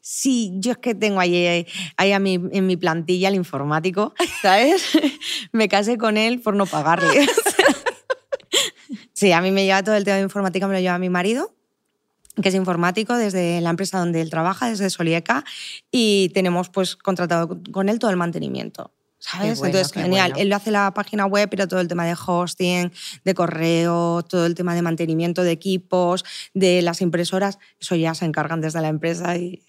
Sí, 0.00 0.52
yo 0.56 0.72
es 0.72 0.78
que 0.78 0.94
tengo 0.94 1.20
ahí, 1.20 1.66
ahí 1.96 2.12
a 2.12 2.18
mi, 2.18 2.34
en 2.34 2.66
mi 2.66 2.76
plantilla 2.76 3.28
el 3.28 3.36
informático, 3.36 4.12
¿sabes? 4.42 4.82
me 5.52 5.68
casé 5.68 5.96
con 5.96 6.16
él 6.16 6.40
por 6.40 6.54
no 6.54 6.66
pagarle. 6.66 7.26
sí, 9.12 9.32
a 9.32 9.40
mí 9.40 9.50
me 9.50 9.64
lleva 9.64 9.82
todo 9.82 9.94
el 9.94 10.04
tema 10.04 10.16
de 10.16 10.22
informática, 10.22 10.66
me 10.66 10.74
lo 10.74 10.80
lleva 10.80 10.98
mi 10.98 11.08
marido 11.08 11.54
que 12.40 12.50
es 12.50 12.54
informático 12.54 13.16
desde 13.16 13.60
la 13.60 13.70
empresa 13.70 13.98
donde 13.98 14.20
él 14.20 14.30
trabaja, 14.30 14.68
desde 14.68 14.90
Solieca, 14.90 15.44
y 15.90 16.30
tenemos 16.34 16.68
pues 16.68 16.94
contratado 16.94 17.60
con 17.72 17.88
él 17.88 17.98
todo 17.98 18.12
el 18.12 18.16
mantenimiento. 18.16 18.92
¿Sabes? 19.20 19.60
Entonces, 19.62 19.92
genial. 19.92 20.32
Él 20.36 20.48
lo 20.48 20.56
hace 20.56 20.70
la 20.70 20.94
página 20.94 21.26
web, 21.26 21.48
pero 21.50 21.66
todo 21.66 21.80
el 21.80 21.88
tema 21.88 22.06
de 22.06 22.14
hosting, 22.14 22.92
de 23.24 23.34
correo, 23.34 24.22
todo 24.22 24.46
el 24.46 24.54
tema 24.54 24.74
de 24.74 24.82
mantenimiento 24.82 25.42
de 25.42 25.50
equipos, 25.50 26.24
de 26.54 26.82
las 26.82 27.00
impresoras, 27.00 27.58
eso 27.80 27.96
ya 27.96 28.14
se 28.14 28.24
encargan 28.24 28.60
desde 28.60 28.80
la 28.80 28.88
empresa 28.88 29.36
y, 29.36 29.64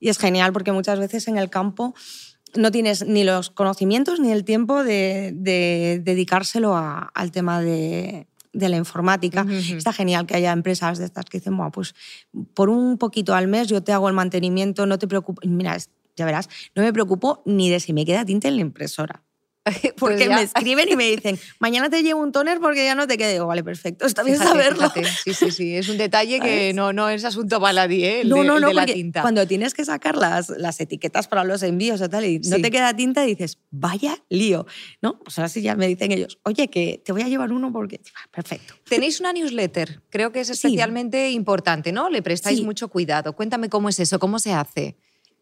y 0.00 0.08
es 0.08 0.18
genial 0.18 0.52
porque 0.52 0.72
muchas 0.72 0.98
veces 0.98 1.28
en 1.28 1.38
el 1.38 1.48
campo 1.48 1.94
no 2.56 2.70
tienes 2.70 3.06
ni 3.06 3.24
los 3.24 3.50
conocimientos 3.50 4.20
ni 4.20 4.32
el 4.32 4.44
tiempo 4.44 4.82
de, 4.82 5.32
de 5.34 6.00
dedicárselo 6.02 6.74
a, 6.76 7.10
al 7.14 7.30
tema 7.30 7.60
de, 7.60 8.26
de 8.52 8.68
la 8.68 8.76
informática. 8.76 9.46
Está 9.48 9.92
genial 9.92 10.26
que 10.26 10.34
haya 10.34 10.52
empresas 10.52 10.98
de 10.98 11.04
estas 11.04 11.24
que 11.26 11.38
dicen, 11.38 11.56
bueno, 11.56 11.70
pues 11.70 11.94
por 12.54 12.68
un 12.68 12.98
poquito 12.98 13.34
al 13.34 13.48
mes 13.48 13.68
yo 13.68 13.82
te 13.82 13.92
hago 13.92 14.08
el 14.08 14.14
mantenimiento, 14.14 14.86
no 14.86 14.98
te 14.98 15.06
preocupes. 15.06 15.48
Mira, 15.48 15.76
ya 16.18 16.26
verás, 16.26 16.48
no 16.74 16.82
me 16.82 16.92
preocupo 16.92 17.42
ni 17.46 17.70
de 17.70 17.80
si 17.80 17.92
me 17.92 18.04
queda 18.04 18.24
tinta 18.24 18.48
en 18.48 18.56
la 18.56 18.62
impresora. 18.62 19.24
Pues 19.98 20.14
porque 20.14 20.28
me 20.28 20.42
escriben 20.42 20.88
y 20.88 20.96
me 20.96 21.10
dicen, 21.10 21.38
mañana 21.58 21.90
te 21.90 22.02
llevo 22.02 22.20
un 22.20 22.32
toner 22.32 22.60
porque 22.60 22.84
ya 22.84 22.94
no 22.94 23.06
te 23.06 23.18
queda. 23.18 23.30
Digo, 23.30 23.46
vale, 23.46 23.62
perfecto, 23.62 24.06
está 24.06 24.22
bien 24.22 24.38
saberlo. 24.38 24.90
Sí, 25.24 25.34
sí, 25.34 25.50
sí, 25.50 25.76
es 25.76 25.88
un 25.88 25.98
detalle 25.98 26.40
que 26.40 26.72
no, 26.72 26.92
no 26.92 27.08
es 27.08 27.24
asunto 27.24 27.60
baladí, 27.60 28.04
¿eh? 28.04 28.20
El 28.22 28.28
no, 28.28 28.44
no, 28.44 28.58
no, 28.58 28.72
la 28.72 28.86
tinta. 28.86 29.22
Cuando 29.22 29.46
tienes 29.46 29.74
que 29.74 29.84
sacar 29.84 30.16
las, 30.16 30.48
las 30.50 30.80
etiquetas 30.80 31.28
para 31.28 31.44
los 31.44 31.62
envíos 31.62 32.00
y 32.00 32.08
tal, 32.08 32.24
y 32.24 32.38
no 32.40 32.56
te 32.60 32.70
queda 32.70 32.94
tinta, 32.94 33.22
dices, 33.22 33.58
vaya 33.70 34.16
lío, 34.28 34.66
¿no? 35.02 35.18
Pues 35.18 35.38
ahora 35.38 35.48
sí 35.48 35.62
ya 35.62 35.74
me 35.74 35.86
dicen 35.86 36.12
ellos, 36.12 36.38
oye, 36.44 36.68
que 36.68 37.02
te 37.04 37.12
voy 37.12 37.22
a 37.22 37.28
llevar 37.28 37.52
uno 37.52 37.72
porque... 37.72 38.00
Perfecto. 38.30 38.74
Tenéis 38.88 39.20
una 39.20 39.32
newsletter, 39.32 40.02
creo 40.10 40.32
que 40.32 40.40
es 40.40 40.50
especialmente 40.50 41.30
importante, 41.30 41.92
¿no? 41.92 42.08
Le 42.08 42.22
prestáis 42.22 42.62
mucho 42.62 42.88
cuidado. 42.88 43.34
Cuéntame 43.34 43.68
cómo 43.68 43.88
es 43.88 43.98
eso, 44.00 44.18
cómo 44.18 44.38
se 44.38 44.52
hace. 44.52 44.96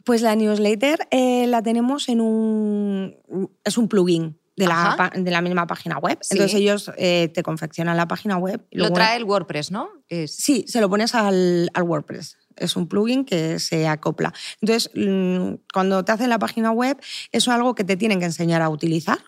Pues 0.06 0.22
la 0.22 0.36
newsletter 0.36 1.08
eh, 1.10 1.48
la 1.48 1.62
tenemos 1.64 2.08
en 2.08 2.20
un... 2.20 3.16
es 3.64 3.76
un 3.76 3.88
plugin 3.88 4.38
de 4.54 4.68
la, 4.68 5.10
de 5.16 5.30
la, 5.32 5.40
misma 5.40 5.66
página 5.66 5.98
web. 5.98 6.16
Entonces 6.30 6.54
ellos 6.54 6.92
eh, 6.96 7.28
te 7.34 7.42
confeccionan 7.42 7.96
la 7.96 8.06
página 8.06 8.38
web. 8.38 8.64
lo 8.70 8.92
trae 8.92 9.16
el 9.16 9.24
WordPress, 9.24 9.72
¿no? 9.72 9.88
Sí, 10.28 10.64
se 10.68 10.80
lo 10.80 10.88
pones 10.88 11.16
al, 11.16 11.72
al, 11.74 11.82
WordPress. 11.82 12.38
Es 12.54 12.76
un 12.76 12.86
plugin 12.86 13.24
que 13.24 13.58
se 13.58 13.88
acopla. 13.88 14.32
Entonces, 14.60 14.92
mm, 14.94 15.54
cuando 15.74 16.04
te 16.04 16.12
hacen 16.12 16.30
la 16.30 16.38
página 16.38 16.70
web, 16.70 16.96
eso 17.32 17.50
es 17.50 17.54
algo 17.56 17.74
que 17.74 17.82
te 17.82 17.96
tienen 17.96 18.20
que 18.20 18.26
enseñar 18.26 18.62
a 18.62 18.68
utilizar. 18.68 19.18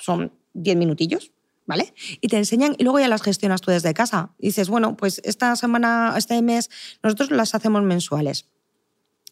Son 0.00 0.32
10 0.54 0.76
minutillos. 0.76 1.32
¿Vale? 1.64 1.94
Y 2.20 2.28
te 2.28 2.36
enseñan 2.36 2.74
y 2.76 2.82
luego 2.82 2.98
ya 2.98 3.06
las 3.08 3.22
gestionas 3.22 3.60
tú 3.60 3.70
desde 3.70 3.92
casa. 3.94 4.34
dices, 4.38 4.68
bueno, 4.68 4.96
pues 4.96 5.20
esta 5.24 5.54
semana, 5.56 6.14
este 6.16 6.40
mes, 6.42 6.70
nosotros 7.02 7.30
las 7.30 7.54
hacemos 7.54 7.82
mensuales 7.82 8.48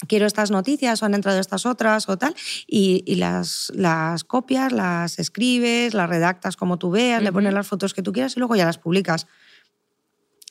quiero 0.07 0.27
estas 0.27 0.51
noticias 0.51 1.03
o 1.03 1.07
han 1.07 1.15
entrado 1.15 1.39
estas 1.39 1.67
otras 1.67 2.09
o 2.09 2.17
tal, 2.17 2.35
y, 2.67 3.17
las, 3.17 3.71
las, 3.75 4.25
copias, 4.25 4.73
las 4.73 5.19
escribes, 5.19 5.95
las 5.95 6.09
redactas 6.09 6.57
como 6.57 6.79
tú 6.79 6.91
veas, 6.91 7.23
le 7.23 7.33
pones 7.33 7.53
las 7.53 7.67
fotos 7.67 7.95
que 7.95 8.03
tú 8.03 8.13
quieras 8.13 8.37
y 8.37 8.41
luego 8.41 8.57
ya 8.57 8.65
las 8.65 8.79
publicas. 8.79 9.27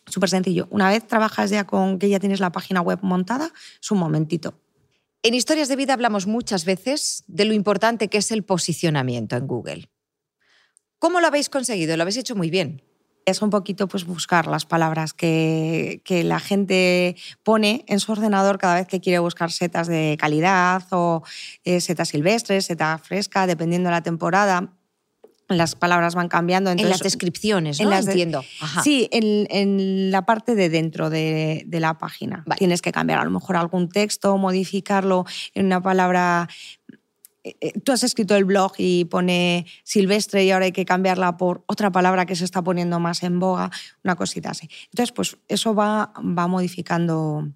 Súper 0.07 0.29
sencillo. 0.29 0.67
Una 0.71 0.89
vez 0.89 1.05
trabajas 1.05 1.49
ya 1.49 1.65
con 1.65 1.99
que 1.99 2.09
ya 2.09 2.19
tienes 2.19 2.39
la 2.39 2.51
página 2.51 2.81
web 2.81 2.99
montada, 3.01 3.51
es 3.81 3.91
un 3.91 3.99
momentito. 3.99 4.59
En 5.21 5.33
Historias 5.33 5.67
de 5.67 5.75
Vida 5.75 5.93
hablamos 5.93 6.27
muchas 6.27 6.65
veces 6.65 7.23
de 7.27 7.45
lo 7.45 7.53
importante 7.53 8.07
que 8.07 8.19
es 8.19 8.31
el 8.31 8.43
posicionamiento 8.43 9.35
en 9.35 9.47
Google. 9.47 9.89
¿Cómo 10.97 11.19
lo 11.19 11.27
habéis 11.27 11.49
conseguido? 11.49 11.95
Lo 11.97 12.03
habéis 12.03 12.17
hecho 12.17 12.35
muy 12.35 12.49
bien 12.49 12.88
es 13.29 13.41
un 13.41 13.49
poquito 13.49 13.87
pues, 13.87 14.05
buscar 14.05 14.47
las 14.47 14.65
palabras 14.65 15.13
que, 15.13 16.01
que, 16.03 16.23
la 16.23 16.39
gente 16.39 17.15
pone 17.43 17.83
en 17.87 17.99
su 17.99 18.11
ordenador 18.11 18.57
cada 18.57 18.75
vez 18.75 18.87
que 18.87 18.99
quiere 18.99 19.19
buscar 19.19 19.51
setas 19.51 19.87
de 19.87 20.17
calidad 20.19 20.83
o 20.91 21.23
eh, 21.63 21.81
setas 21.81 22.09
silvestres, 22.09 22.65
seta 22.65 22.97
fresca, 22.97 23.47
dependiendo 23.47 23.89
de 23.89 23.95
la 23.95 24.03
temporada. 24.03 24.73
Las 25.47 25.73
palabras 25.73 26.13
van 26.13 26.27
cambiando. 26.27 26.69
en 26.69 26.89
las 26.89 26.99
descripciones, 26.99 27.81
¿no? 27.81 27.89
las 27.89 28.07
Entiendo. 28.07 28.43
Sí, 28.83 29.09
en, 29.11 29.47
en, 29.49 30.11
la 30.11 30.23
parte 30.23 30.53
de 30.53 30.69
dentro 30.69 31.09
de, 31.09 31.63
de 31.65 31.79
la 31.79 31.97
página. 31.97 32.45
Tienes 32.57 32.83
que 32.83 32.91
cambiar 32.91 33.17
a 33.17 33.23
lo 33.23 33.31
mejor 33.31 33.55
algún 33.55 33.89
texto, 33.89 34.37
modificarlo 34.37 35.25
en 35.55 35.65
una 35.65 35.81
palabra 35.81 36.47
tú 37.83 37.91
has 37.91 38.03
escrito 38.03 38.35
el 38.35 38.45
blog 38.45 38.73
y 38.77 39.05
pone 39.05 39.65
silvestre 39.83 40.43
y 40.43 40.51
ahora 40.51 40.65
hay 40.65 40.71
que 40.71 40.85
cambiarla 40.85 41.37
por 41.37 41.63
otra 41.67 41.91
palabra 41.91 42.25
que 42.25 42.35
se 42.35 42.45
está 42.45 42.63
poniendo 42.63 42.99
más 42.99 43.23
en 43.23 43.39
boga, 43.39 43.71
una 44.03 44.15
cosita 44.15 44.51
así. 44.51 44.69
Entonces, 44.91 45.11
pues 45.11 45.37
eso 45.47 45.73
va, 45.75 46.13
va 46.17 46.47
modificando 46.47 47.47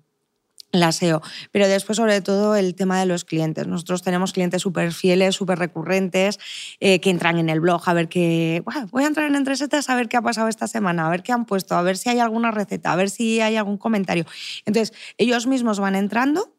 la 0.74 0.92
SEO. 0.92 1.22
Pero 1.52 1.68
después, 1.68 1.98
sobre 1.98 2.20
todo, 2.22 2.56
el 2.56 2.76
tema 2.76 3.00
de 3.00 3.06
los 3.06 3.24
clientes. 3.24 3.68
Nosotros 3.68 4.02
tenemos 4.02 4.34
clientes 4.34 4.62
súper 4.62 4.92
fieles, 4.92 5.36
súper 5.36 5.60
recurrentes, 5.60 6.40
eh, 6.80 7.00
que 7.00 7.12
entran 7.12 7.38
en 7.38 7.50
el 7.50 7.62
blog 7.62 7.82
a 7.86 7.94
ver 7.94 8.10
qué... 8.10 8.64
voy 8.92 9.04
a 9.04 9.08
entrar 9.08 9.28
en 9.28 9.36
Entresetas 9.36 9.90
a 9.90 9.96
ver 9.96 10.10
qué 10.10 10.18
ha 10.18 10.22
pasado 10.22 10.48
esta 10.48 10.68
semana, 10.68 11.08
a 11.08 11.10
ver 11.10 11.24
qué 11.24 11.32
han 11.32 11.46
puesto, 11.46 11.76
a 11.76 11.82
ver 11.84 11.96
si 11.96 12.10
hay 12.10 12.20
alguna 12.20 12.52
receta, 12.52 12.92
a 12.92 12.96
ver 12.96 13.10
si 13.10 13.40
hay 13.40 13.56
algún 13.56 13.78
comentario. 13.78 14.26
Entonces, 14.66 14.98
ellos 15.18 15.48
mismos 15.48 15.80
van 15.80 15.96
entrando 15.96 16.52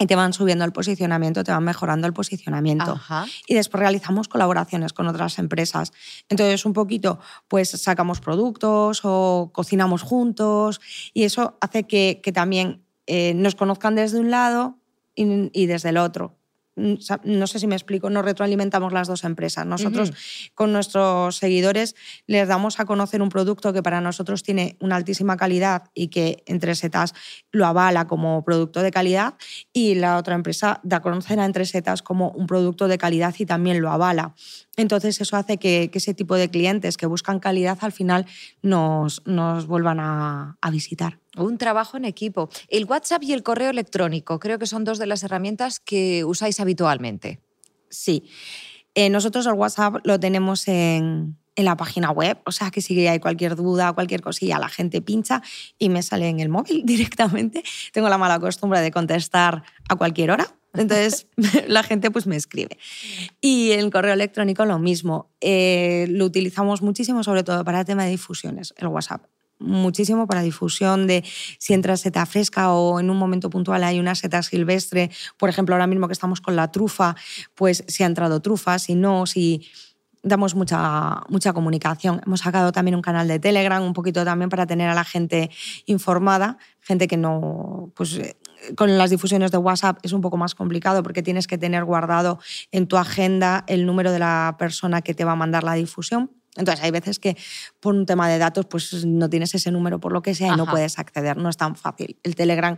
y 0.00 0.06
te 0.06 0.16
van 0.16 0.32
subiendo 0.32 0.64
el 0.64 0.72
posicionamiento, 0.72 1.44
te 1.44 1.52
van 1.52 1.62
mejorando 1.62 2.06
el 2.06 2.14
posicionamiento. 2.14 2.98
Y 3.46 3.54
después 3.54 3.80
realizamos 3.80 4.28
colaboraciones 4.28 4.94
con 4.94 5.06
otras 5.06 5.38
empresas. 5.38 5.92
Entonces, 6.30 6.64
un 6.64 6.72
poquito, 6.72 7.20
pues 7.48 7.68
sacamos 7.68 8.20
productos 8.20 9.02
o 9.04 9.50
cocinamos 9.52 10.02
juntos 10.02 10.80
y 11.12 11.24
eso 11.24 11.58
hace 11.60 11.84
que, 11.84 12.20
que 12.24 12.32
también 12.32 12.82
eh, 13.06 13.34
nos 13.34 13.54
conozcan 13.54 13.94
desde 13.94 14.18
un 14.18 14.30
lado 14.30 14.78
y, 15.14 15.66
desde 15.66 15.90
el 15.90 15.98
otro. 15.98 16.39
Mm, 16.80 16.94
no 17.24 17.46
sé 17.46 17.58
si 17.58 17.66
me 17.66 17.74
explico, 17.74 18.08
nos 18.08 18.24
retroalimentamos 18.24 18.92
las 18.92 19.06
dos 19.06 19.24
empresas. 19.24 19.66
Nosotros 19.66 20.12
con 20.54 20.72
nuestros 20.72 21.36
seguidores 21.36 21.94
les 22.26 22.48
damos 22.48 22.80
a 22.80 22.86
conocer 22.86 23.20
un 23.20 23.28
producto 23.28 23.72
que 23.72 23.82
para 23.82 24.00
nosotros 24.00 24.42
tiene 24.42 24.76
una 24.80 24.96
altísima 24.96 25.36
calidad 25.36 25.90
y 25.94 26.08
que 26.08 26.42
entre 26.46 26.74
setas 26.74 27.14
lo 27.52 27.66
avala 27.66 28.06
como 28.06 28.42
producto 28.44 28.82
de 28.82 28.90
calidad 28.90 29.34
y 29.72 29.94
la 29.94 30.16
otra 30.16 30.34
empresa 30.34 30.80
da 30.82 30.96
a 30.96 31.02
conocer 31.02 31.38
a 31.38 31.44
entre 31.44 31.66
setas 31.66 32.02
como 32.02 32.30
un 32.30 32.46
producto 32.46 32.88
de 32.88 32.98
calidad 32.98 33.34
y 33.38 33.46
también 33.46 33.80
lo 33.80 33.90
avala. 33.90 34.34
Entonces 34.76 35.20
eso 35.20 35.36
hace 35.36 35.58
que, 35.58 35.90
ese 35.92 36.14
tipo 36.14 36.36
de 36.36 36.48
clientes 36.48 36.96
que 36.96 37.06
buscan 37.06 37.40
calidad 37.40 37.76
al 37.82 37.92
final 37.92 38.26
nos, 38.62 39.22
nos 39.26 39.66
vuelvan 39.66 39.98
a 40.00 40.70
visitar. 40.70 41.19
Un 41.36 41.58
trabajo 41.58 41.96
en 41.96 42.04
equipo. 42.04 42.48
El 42.68 42.86
WhatsApp 42.86 43.22
y 43.22 43.32
el 43.32 43.42
correo 43.42 43.70
electrónico 43.70 44.40
creo 44.40 44.58
que 44.58 44.66
son 44.66 44.84
dos 44.84 44.98
de 44.98 45.06
las 45.06 45.22
herramientas 45.22 45.78
que 45.78 46.24
usáis 46.24 46.58
habitualmente. 46.58 47.40
Sí. 47.88 48.24
Eh, 48.94 49.10
nosotros 49.10 49.46
el 49.46 49.52
WhatsApp 49.52 49.96
lo 50.04 50.18
tenemos 50.18 50.66
en, 50.66 51.36
la 51.56 51.76
página 51.76 52.10
web, 52.10 52.38
o 52.46 52.52
sea 52.52 52.70
que 52.70 52.80
si 52.80 53.06
hay 53.06 53.18
cualquier 53.18 53.54
duda, 53.54 53.92
cualquier 53.92 54.22
cosilla, 54.22 54.58
la 54.58 54.70
gente 54.70 55.02
pincha 55.02 55.42
y 55.78 55.90
me 55.90 56.02
sale 56.02 56.26
en 56.28 56.40
el 56.40 56.48
móvil 56.48 56.82
directamente. 56.86 57.62
Tengo 57.92 58.08
la 58.08 58.16
mala 58.16 58.40
costumbre 58.40 58.80
de 58.80 58.90
contestar 58.90 59.62
a 59.88 59.96
cualquier 59.96 60.30
hora, 60.30 60.46
entonces 60.72 61.26
la 61.68 61.82
gente 61.82 62.10
pues 62.10 62.26
me 62.26 62.36
escribe. 62.36 62.78
Y 63.42 63.72
el 63.72 63.90
correo 63.90 64.14
electrónico 64.14 64.64
lo 64.64 64.78
mismo. 64.78 65.28
Eh, 65.42 66.06
lo 66.08 66.24
utilizamos 66.24 66.80
muchísimo, 66.80 67.22
sobre 67.22 67.44
todo 67.44 67.62
para 67.62 67.80
el 67.80 67.86
tema 67.86 68.04
de 68.04 68.10
difusiones, 68.10 68.72
el 68.78 68.86
WhatsApp 68.88 69.22
muchísimo 69.60 70.26
para 70.26 70.42
difusión 70.42 71.06
de 71.06 71.24
si 71.58 71.74
entra 71.74 71.96
seta 71.96 72.26
fresca 72.26 72.72
o 72.72 72.98
en 72.98 73.10
un 73.10 73.16
momento 73.16 73.50
puntual 73.50 73.84
hay 73.84 74.00
una 74.00 74.14
seta 74.14 74.42
silvestre. 74.42 75.10
Por 75.36 75.48
ejemplo, 75.48 75.74
ahora 75.74 75.86
mismo 75.86 76.08
que 76.08 76.12
estamos 76.12 76.40
con 76.40 76.56
la 76.56 76.70
trufa, 76.72 77.14
pues 77.54 77.84
si 77.86 78.02
ha 78.02 78.06
entrado 78.06 78.40
trufa, 78.40 78.78
si 78.78 78.94
no, 78.94 79.26
si 79.26 79.68
damos 80.22 80.54
mucha, 80.54 81.22
mucha 81.28 81.52
comunicación. 81.52 82.20
Hemos 82.26 82.40
sacado 82.40 82.72
también 82.72 82.94
un 82.94 83.02
canal 83.02 83.28
de 83.28 83.38
Telegram, 83.38 83.82
un 83.82 83.92
poquito 83.92 84.24
también 84.24 84.50
para 84.50 84.66
tener 84.66 84.88
a 84.88 84.94
la 84.94 85.04
gente 85.04 85.50
informada, 85.86 86.58
gente 86.80 87.08
que 87.08 87.16
no, 87.16 87.92
pues 87.94 88.16
eh, 88.16 88.36
con 88.76 88.98
las 88.98 89.10
difusiones 89.10 89.50
de 89.50 89.58
WhatsApp 89.58 89.98
es 90.02 90.12
un 90.12 90.20
poco 90.20 90.36
más 90.36 90.54
complicado 90.54 91.02
porque 91.02 91.22
tienes 91.22 91.46
que 91.46 91.58
tener 91.58 91.84
guardado 91.84 92.38
en 92.72 92.86
tu 92.86 92.96
agenda 92.96 93.64
el 93.66 93.86
número 93.86 94.12
de 94.12 94.18
la 94.18 94.56
persona 94.58 95.02
que 95.02 95.14
te 95.14 95.24
va 95.24 95.32
a 95.32 95.36
mandar 95.36 95.64
la 95.64 95.74
difusión. 95.74 96.30
Entonces, 96.56 96.84
hay 96.84 96.90
veces 96.90 97.18
que 97.18 97.36
por 97.78 97.94
un 97.94 98.06
tema 98.06 98.28
de 98.28 98.38
datos 98.38 98.66
pues 98.66 99.04
no 99.04 99.30
tienes 99.30 99.54
ese 99.54 99.70
número 99.70 100.00
por 100.00 100.12
lo 100.12 100.20
que 100.22 100.34
sea 100.34 100.54
y 100.54 100.56
no 100.56 100.66
puedes 100.66 100.98
acceder, 100.98 101.36
no 101.36 101.48
es 101.48 101.56
tan 101.56 101.76
fácil. 101.76 102.18
El 102.24 102.34
Telegram 102.34 102.76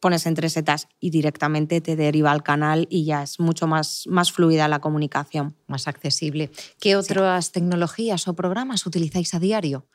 pones 0.00 0.26
entre 0.26 0.50
setas 0.50 0.88
y 1.00 1.08
directamente 1.08 1.80
te 1.80 1.96
deriva 1.96 2.30
al 2.30 2.42
canal 2.42 2.86
y 2.90 3.06
ya 3.06 3.22
es 3.22 3.40
mucho 3.40 3.66
más, 3.66 4.04
más 4.06 4.32
fluida 4.32 4.68
la 4.68 4.80
comunicación. 4.80 5.56
Más 5.66 5.88
accesible. 5.88 6.50
¿Qué 6.78 6.96
otras 6.96 7.52
tecnologías 7.52 8.28
o 8.28 8.34
programas 8.34 8.84
utilizáis 8.84 9.32
a 9.32 9.38
diario? 9.38 9.86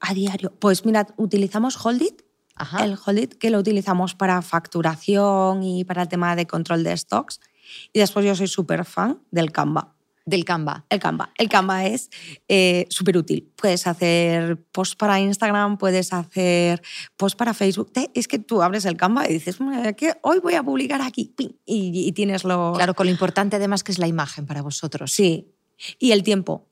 A 0.00 0.12
diario. 0.12 0.52
Pues 0.58 0.84
mirad, 0.84 1.08
utilizamos 1.16 1.82
Holdit. 1.82 2.20
El 2.82 2.98
Holdit 3.04 3.34
que 3.34 3.48
lo 3.48 3.58
utilizamos 3.58 4.14
para 4.14 4.42
facturación 4.42 5.62
y 5.62 5.84
para 5.84 6.02
el 6.02 6.08
tema 6.08 6.36
de 6.36 6.46
control 6.46 6.84
de 6.84 6.94
stocks. 6.94 7.40
Y 7.94 8.00
después 8.00 8.26
yo 8.26 8.34
soy 8.34 8.46
súper 8.46 8.84
fan 8.84 9.22
del 9.30 9.50
Canva 9.50 9.94
del 10.26 10.44
Canva. 10.44 10.86
El 10.88 11.00
Canva. 11.00 11.32
El 11.36 11.48
Canva 11.48 11.84
es 11.86 12.10
eh, 12.48 12.86
súper 12.88 13.16
útil. 13.16 13.52
Puedes 13.56 13.86
hacer 13.86 14.62
post 14.72 14.98
para 14.98 15.20
Instagram, 15.20 15.76
puedes 15.76 16.12
hacer 16.12 16.82
post 17.16 17.36
para 17.36 17.54
Facebook. 17.54 17.92
Es 18.14 18.28
que 18.28 18.38
tú 18.38 18.62
abres 18.62 18.84
el 18.84 18.96
Canva 18.96 19.28
y 19.28 19.34
dices, 19.34 19.58
que 19.96 20.14
hoy 20.22 20.38
voy 20.38 20.54
a 20.54 20.62
publicar 20.62 21.02
aquí. 21.02 21.34
Y, 21.66 22.12
tienes 22.12 22.44
lo... 22.44 22.72
Claro, 22.74 22.94
con 22.94 23.06
lo 23.06 23.12
importante 23.12 23.56
además 23.56 23.84
que 23.84 23.92
es 23.92 23.98
la 23.98 24.06
imagen 24.06 24.46
para 24.46 24.62
vosotros. 24.62 25.12
Sí. 25.12 25.52
Y 25.98 26.12
el 26.12 26.22
tiempo. 26.22 26.68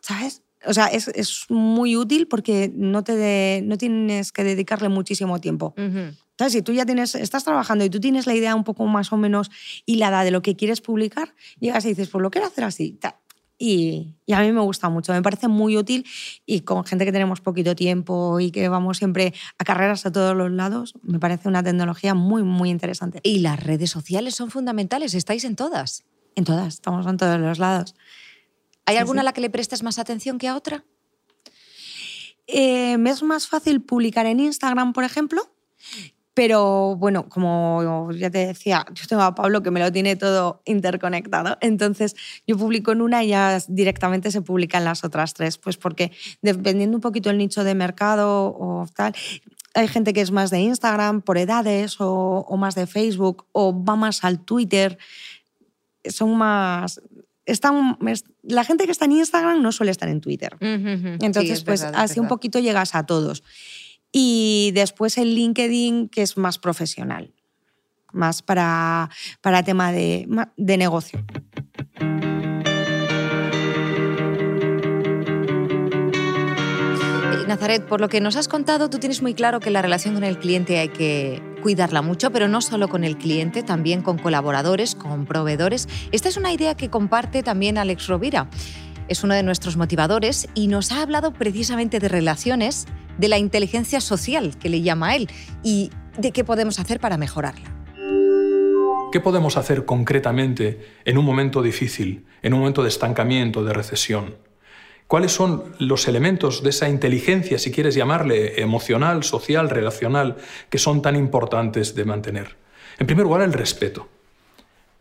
¿Sabes? 0.00 0.42
O 0.66 0.74
sea, 0.74 0.86
es, 0.86 1.08
es 1.08 1.46
muy 1.48 1.96
útil 1.96 2.26
porque 2.28 2.70
no, 2.74 3.04
te 3.04 3.62
no 3.64 3.78
tienes 3.78 4.32
que 4.32 4.44
dedicarle 4.44 4.88
muchísimo 4.88 5.40
tiempo. 5.40 5.74
Si 6.48 6.62
tú 6.62 6.72
ya 6.72 6.84
tienes, 6.84 7.14
estás 7.14 7.44
trabajando 7.44 7.84
y 7.84 7.90
tú 7.90 7.98
tienes 7.98 8.26
la 8.26 8.34
idea 8.34 8.54
un 8.54 8.64
poco 8.64 8.84
más 8.86 9.12
o 9.12 9.16
menos 9.16 9.50
hilada 9.86 10.22
de 10.22 10.30
lo 10.30 10.42
que 10.42 10.54
quieres 10.54 10.80
publicar, 10.80 11.34
llegas 11.60 11.84
y 11.86 11.88
dices, 11.88 12.08
pues 12.10 12.20
lo 12.20 12.30
quiero 12.30 12.46
hacer 12.46 12.64
así. 12.64 12.98
Y, 13.58 14.16
y, 14.26 14.34
a 14.34 14.40
mí 14.40 14.52
me 14.52 14.60
gusta 14.60 14.90
mucho, 14.90 15.14
me 15.14 15.22
parece 15.22 15.48
muy 15.48 15.78
útil 15.78 16.04
y 16.44 16.60
con 16.60 16.84
gente 16.84 17.06
que 17.06 17.12
tenemos 17.12 17.40
poquito 17.40 17.74
tiempo 17.74 18.38
y 18.38 18.50
que 18.50 18.68
vamos 18.68 18.98
siempre 18.98 19.32
a 19.56 19.64
carreras 19.64 20.04
a 20.04 20.12
todos 20.12 20.36
los 20.36 20.50
lados, 20.50 20.92
me 21.02 21.18
parece 21.18 21.48
una 21.48 21.62
tecnología 21.62 22.12
muy, 22.12 22.42
muy 22.42 22.68
interesante. 22.68 23.20
Y 23.22 23.38
las 23.38 23.62
redes 23.62 23.90
sociales 23.90 24.34
son 24.34 24.50
fundamentales, 24.50 25.14
estáis 25.14 25.44
en 25.44 25.56
todas. 25.56 26.04
En 26.34 26.44
todas, 26.44 26.74
estamos 26.74 27.06
en 27.06 27.16
todos 27.16 27.40
los 27.40 27.58
lados. 27.58 27.94
¿Hay 28.86 28.96
alguna 28.96 29.20
a 29.20 29.24
la 29.24 29.32
que 29.32 29.40
le 29.40 29.50
prestes 29.50 29.82
más 29.82 29.98
atención 29.98 30.38
que 30.38 30.48
a 30.48 30.56
otra? 30.56 30.84
Eh, 32.46 32.96
me 32.98 33.10
es 33.10 33.22
más 33.22 33.48
fácil 33.48 33.82
publicar 33.82 34.26
en 34.26 34.40
Instagram, 34.40 34.92
por 34.92 35.04
ejemplo, 35.04 35.50
pero 36.36 36.96
bueno, 36.96 37.30
como 37.30 38.12
ya 38.12 38.30
te 38.30 38.46
decía, 38.46 38.84
yo 38.92 39.06
tengo 39.08 39.22
a 39.22 39.34
Pablo 39.34 39.62
que 39.62 39.70
me 39.70 39.80
lo 39.80 39.90
tiene 39.90 40.16
todo 40.16 40.60
interconectado. 40.66 41.56
Entonces 41.62 42.14
yo 42.46 42.58
publico 42.58 42.92
en 42.92 43.00
una 43.00 43.24
y 43.24 43.28
ya 43.28 43.58
directamente 43.68 44.30
se 44.30 44.42
publica 44.42 44.76
en 44.76 44.84
las 44.84 45.02
otras 45.02 45.32
tres. 45.32 45.56
Pues 45.56 45.78
porque 45.78 46.12
dependiendo 46.42 46.98
un 46.98 47.00
poquito 47.00 47.30
el 47.30 47.38
nicho 47.38 47.64
de 47.64 47.74
mercado 47.74 48.54
o 48.54 48.86
tal, 48.94 49.14
hay 49.72 49.88
gente 49.88 50.12
que 50.12 50.20
es 50.20 50.30
más 50.30 50.50
de 50.50 50.60
Instagram 50.60 51.22
por 51.22 51.38
edades 51.38 52.02
o, 52.02 52.44
o 52.46 52.56
más 52.58 52.74
de 52.74 52.86
Facebook 52.86 53.46
o 53.52 53.82
va 53.82 53.96
más 53.96 54.22
al 54.22 54.40
Twitter. 54.40 54.98
Son 56.04 56.36
más, 56.36 57.00
están, 57.46 57.98
la 58.42 58.64
gente 58.64 58.84
que 58.84 58.92
está 58.92 59.04
en 59.06 59.12
Instagram 59.12 59.62
no 59.62 59.72
suele 59.72 59.92
estar 59.92 60.08
en 60.08 60.20
Twitter. 60.20 60.56
Entonces, 60.60 61.64
pues 61.64 61.82
así 61.82 62.20
un 62.20 62.28
poquito 62.28 62.58
llegas 62.58 62.94
a 62.94 63.06
todos. 63.06 63.42
Y 64.12 64.72
después 64.74 65.16
el 65.18 65.34
LinkedIn, 65.34 66.08
que 66.08 66.22
es 66.22 66.36
más 66.36 66.58
profesional, 66.58 67.32
más 68.12 68.42
para, 68.42 69.10
para 69.40 69.62
tema 69.62 69.92
de, 69.92 70.28
de 70.56 70.76
negocio. 70.76 71.24
Nazaret, 77.46 77.86
por 77.86 78.00
lo 78.00 78.08
que 78.08 78.20
nos 78.20 78.34
has 78.36 78.48
contado, 78.48 78.90
tú 78.90 78.98
tienes 78.98 79.22
muy 79.22 79.34
claro 79.34 79.60
que 79.60 79.70
la 79.70 79.80
relación 79.80 80.14
con 80.14 80.24
el 80.24 80.38
cliente 80.38 80.78
hay 80.78 80.88
que 80.88 81.40
cuidarla 81.66 82.00
mucho, 82.00 82.30
pero 82.30 82.46
no 82.46 82.60
solo 82.60 82.86
con 82.86 83.02
el 83.02 83.18
cliente, 83.18 83.64
también 83.64 84.00
con 84.00 84.18
colaboradores, 84.18 84.94
con 84.94 85.26
proveedores. 85.26 85.88
Esta 86.12 86.28
es 86.28 86.36
una 86.36 86.52
idea 86.52 86.76
que 86.76 86.90
comparte 86.90 87.42
también 87.42 87.76
Alex 87.76 88.06
Rovira. 88.06 88.48
Es 89.08 89.24
uno 89.24 89.34
de 89.34 89.42
nuestros 89.42 89.76
motivadores 89.76 90.46
y 90.54 90.68
nos 90.68 90.92
ha 90.92 91.02
hablado 91.02 91.32
precisamente 91.32 91.98
de 91.98 92.06
relaciones 92.06 92.86
de 93.18 93.26
la 93.26 93.38
inteligencia 93.38 94.00
social, 94.00 94.56
que 94.56 94.68
le 94.68 94.82
llama 94.82 95.08
a 95.08 95.16
él, 95.16 95.28
y 95.64 95.90
de 96.16 96.30
qué 96.30 96.44
podemos 96.44 96.78
hacer 96.78 97.00
para 97.00 97.16
mejorarla. 97.16 97.68
¿Qué 99.10 99.18
podemos 99.18 99.56
hacer 99.56 99.84
concretamente 99.84 100.86
en 101.04 101.18
un 101.18 101.24
momento 101.24 101.62
difícil, 101.62 102.26
en 102.42 102.54
un 102.54 102.60
momento 102.60 102.84
de 102.84 102.90
estancamiento, 102.90 103.64
de 103.64 103.72
recesión? 103.72 104.36
¿Cuáles 105.06 105.32
son 105.32 105.74
los 105.78 106.08
elementos 106.08 106.62
de 106.62 106.70
esa 106.70 106.88
inteligencia, 106.88 107.58
si 107.58 107.70
quieres 107.70 107.94
llamarle 107.94 108.60
emocional, 108.60 109.22
social, 109.22 109.70
relacional, 109.70 110.36
que 110.68 110.78
son 110.78 111.00
tan 111.00 111.14
importantes 111.14 111.94
de 111.94 112.04
mantener? 112.04 112.56
En 112.98 113.06
primer 113.06 113.24
lugar, 113.24 113.42
el 113.42 113.52
respeto. 113.52 114.08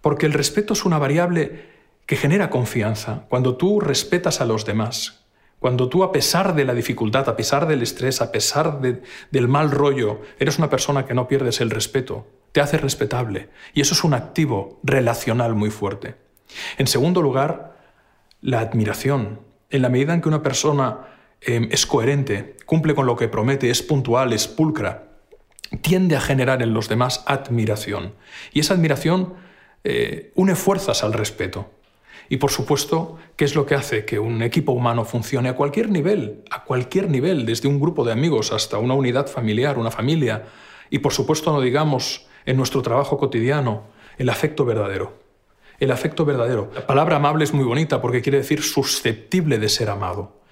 Porque 0.01 0.27
el 0.27 0.33
respeto 0.33 0.73
es 0.73 0.85
una 0.85 0.99
variable 0.99 1.69
que 2.05 2.17
genera 2.17 2.51
confianza. 2.51 3.25
Cuando 3.29 3.57
tú 3.57 3.79
respetas 3.79 4.41
a 4.41 4.45
los 4.45 4.65
demás, 4.65 5.25
cuando 5.59 5.89
tú, 5.89 6.03
a 6.03 6.11
pesar 6.11 6.53
de 6.53 6.65
la 6.65 6.75
dificultad, 6.75 7.27
a 7.27 7.35
pesar 7.35 7.67
del 7.67 7.81
estrés, 7.81 8.21
a 8.21 8.31
pesar 8.31 8.81
del 8.81 9.47
mal 9.47 9.71
rollo, 9.71 10.21
eres 10.37 10.59
una 10.59 10.69
persona 10.69 11.05
que 11.07 11.15
no 11.15 11.27
pierdes 11.27 11.61
el 11.61 11.71
respeto, 11.71 12.27
te 12.51 12.61
hace 12.61 12.77
respetable. 12.77 13.49
Y 13.73 13.81
eso 13.81 13.95
es 13.95 14.03
un 14.03 14.13
activo 14.13 14.79
relacional 14.83 15.55
muy 15.55 15.71
fuerte. 15.71 16.15
En 16.77 16.85
segundo 16.85 17.23
lugar, 17.23 17.79
la 18.41 18.59
admiración. 18.59 19.39
En 19.75 19.81
la 19.81 19.89
medida 19.89 20.13
en 20.13 20.21
que 20.21 20.29
una 20.29 20.41
persona 20.41 20.99
em, 21.41 21.67
es 21.69 21.85
coherente, 21.85 22.55
cumple 22.65 22.95
con 22.95 23.05
lo 23.05 23.17
que 23.17 23.27
promete, 23.27 23.69
es 23.69 23.83
puntual, 23.83 24.31
es 24.31 24.47
pulcra, 24.47 25.09
tiende 25.81 26.15
a 26.15 26.21
generar 26.21 26.61
en 26.61 26.73
los 26.73 26.87
demás 26.87 27.25
admiración. 27.25 28.13
Y 28.53 28.61
esa 28.61 28.75
admiración 28.75 29.33
eh, 29.83 30.31
une 30.35 30.55
fuerzas 30.55 31.03
al 31.03 31.11
respeto. 31.11 31.71
Y 32.29 32.37
por 32.37 32.51
supuesto, 32.51 33.17
¿qué 33.35 33.43
es 33.43 33.53
lo 33.53 33.65
que 33.65 33.75
hace 33.75 34.05
que 34.05 34.17
un 34.17 34.43
equipo 34.43 34.71
humano 34.71 35.03
funcione 35.03 35.49
a 35.49 35.57
cualquier 35.57 35.89
nivel? 35.89 36.45
A 36.51 36.63
cualquier 36.63 37.09
nivel, 37.09 37.45
desde 37.45 37.67
un 37.67 37.81
grupo 37.81 38.05
de 38.05 38.13
amigos 38.13 38.53
hasta 38.53 38.77
una 38.77 38.93
unidad 38.93 39.27
familiar, 39.27 39.77
una 39.77 39.91
familia. 39.91 40.45
Y 40.89 40.99
por 40.99 41.11
supuesto, 41.11 41.51
no 41.51 41.59
digamos 41.59 42.27
en 42.45 42.55
nuestro 42.55 42.81
trabajo 42.81 43.17
cotidiano, 43.17 43.83
el 44.17 44.29
afecto 44.29 44.63
verdadero. 44.63 45.24
El 45.79 45.91
afecto 45.91 46.25
verdadero. 46.25 46.71
La 46.73 46.87
palabra 46.87 47.17
amable 47.17 47.43
es 47.43 47.53
muy 47.53 47.65
bonita 47.65 48.01
porque 48.01 48.21
quiere 48.21 48.39
decir 48.39 48.61
susceptible 48.61 49.59
de 49.59 49.69
ser 49.69 49.89
amado. 49.89 50.45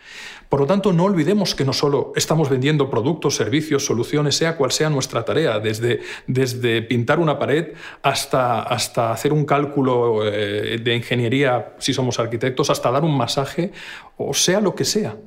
Por 0.54 0.60
lo 0.60 0.68
tanto, 0.68 0.94
no 0.94 1.06
olvidemos 1.06 1.56
que 1.56 1.66
no 1.66 1.74
solo 1.74 2.14
estamos 2.16 2.48
vendiendo 2.48 2.88
productos, 2.88 3.36
servicios, 3.36 3.88
soluciones, 3.88 4.36
sea 4.38 4.56
cual 4.56 4.72
sea 4.72 4.92
nuestra 4.92 5.26
tarea, 5.26 5.60
desde, 5.60 6.02
desde 6.28 6.84
pintar 6.84 7.18
una 7.18 7.40
pared 7.40 7.74
hasta, 8.04 8.62
hasta 8.62 9.12
hacer 9.12 9.34
un 9.34 9.46
cálculo 9.46 10.28
eh, 10.28 10.78
de 10.78 10.96
ingeniería, 10.96 11.74
si 11.80 11.92
somos 11.92 12.20
arquitectos, 12.20 12.70
hasta 12.70 12.92
dar 12.92 13.04
un 13.04 13.18
masaje, 13.18 13.72
o 14.16 14.36
sea 14.36 14.62
lo 14.62 14.76
que 14.76 14.86
sea. 14.86 15.18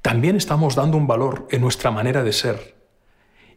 También 0.00 0.36
estamos 0.36 0.76
dando 0.76 0.96
un 0.96 1.08
valor 1.08 1.48
en 1.50 1.60
nuestra 1.60 1.90
manera 1.90 2.22
de 2.22 2.32
ser. 2.32 2.76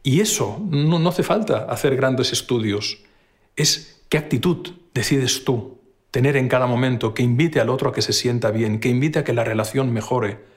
Y 0.02 0.22
eso 0.22 0.60
no, 0.72 0.98
no 0.98 1.10
hace 1.10 1.22
falta 1.22 1.66
hacer 1.70 1.96
grandes 1.96 2.34
estudios. 2.34 3.04
Es 3.56 4.04
qué 4.10 4.18
actitud 4.18 4.70
decides 4.92 5.46
tú 5.46 5.81
tener 6.12 6.38
en 6.38 6.48
cada 6.48 6.68
momento 6.68 7.14
que 7.14 7.24
invite 7.24 7.60
al 7.60 7.70
otro 7.70 7.90
a 7.90 7.94
que 7.94 8.02
se 8.02 8.14
sienta 8.14 8.52
bien, 8.52 8.80
que 8.80 8.90
invite 8.90 9.20
a 9.20 9.24
que 9.24 9.34
la 9.34 9.44
relación 9.44 9.92
mejore 9.92 10.52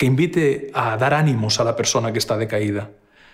que 0.00 0.06
invite 0.06 0.70
a 0.72 0.96
dar 0.96 1.12
ánimos 1.12 1.60
a 1.60 1.64
la 1.64 1.76
persona 1.76 2.10
que 2.10 2.18
está 2.18 2.38
decaída. 2.38 2.90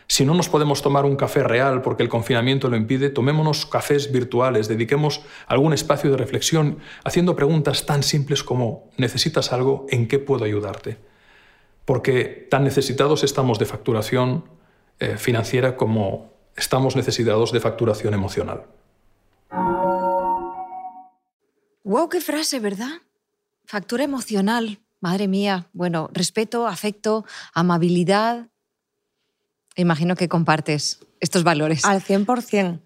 Si 0.08 0.24
no 0.24 0.34
nos 0.34 0.48
podemos 0.48 0.82
tomar 0.82 1.04
un 1.04 1.14
café 1.14 1.44
real 1.44 1.80
porque 1.80 2.02
el 2.02 2.08
confinamiento 2.08 2.68
lo 2.68 2.76
impide, 2.76 3.08
tomémonos 3.08 3.66
cafés 3.66 4.10
virtuales, 4.10 4.66
dediquemos 4.66 5.22
algún 5.46 5.72
espacio 5.72 6.10
de 6.10 6.16
reflexión 6.16 6.78
haciendo 7.04 7.36
preguntas 7.36 7.86
tan 7.86 8.02
simples 8.02 8.42
como 8.42 8.90
¿necesitas 8.96 9.52
algo? 9.52 9.86
¿En 9.90 10.08
qué 10.08 10.18
puedo 10.18 10.44
ayudarte? 10.44 10.98
Porque 11.84 12.48
tan 12.50 12.64
necesitados 12.64 13.22
estamos 13.22 13.60
de 13.60 13.66
facturación 13.66 14.44
eh, 14.98 15.18
financiera 15.18 15.76
como 15.76 16.32
estamos 16.56 16.96
necesitados 16.96 17.52
de 17.52 17.60
facturación 17.60 18.12
emocional. 18.12 18.64
¡Wow, 21.86 22.08
qué 22.08 22.20
frase, 22.20 22.58
¿verdad? 22.58 22.90
Factura 23.64 24.02
emocional. 24.02 24.80
Madre 25.00 25.28
mía, 25.28 25.68
bueno, 25.72 26.10
respeto, 26.12 26.66
afecto, 26.66 27.24
amabilidad. 27.54 28.48
Imagino 29.76 30.16
que 30.16 30.28
compartes 30.28 30.98
estos 31.20 31.44
valores. 31.44 31.84
Al 31.84 32.02
100%. 32.02 32.80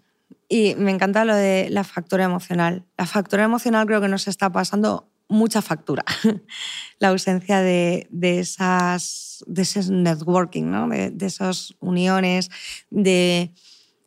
Y 0.49 0.75
me 0.75 0.91
encanta 0.91 1.25
lo 1.25 1.33
de 1.33 1.69
la 1.71 1.83
factura 1.83 2.25
emocional. 2.25 2.85
La 2.95 3.07
factura 3.07 3.43
emocional 3.43 3.87
creo 3.87 4.01
que 4.01 4.07
nos 4.07 4.27
está 4.27 4.51
pasando 4.51 5.09
mucha 5.27 5.63
factura. 5.63 6.05
la 6.99 7.07
ausencia 7.07 7.59
de, 7.59 8.07
esas, 8.21 9.43
de 9.47 9.63
ese 9.63 9.91
networking, 9.91 10.69
¿no? 10.69 10.87
de, 10.87 11.09
de 11.09 11.25
esas 11.25 11.73
uniones, 11.79 12.51
de 12.91 13.51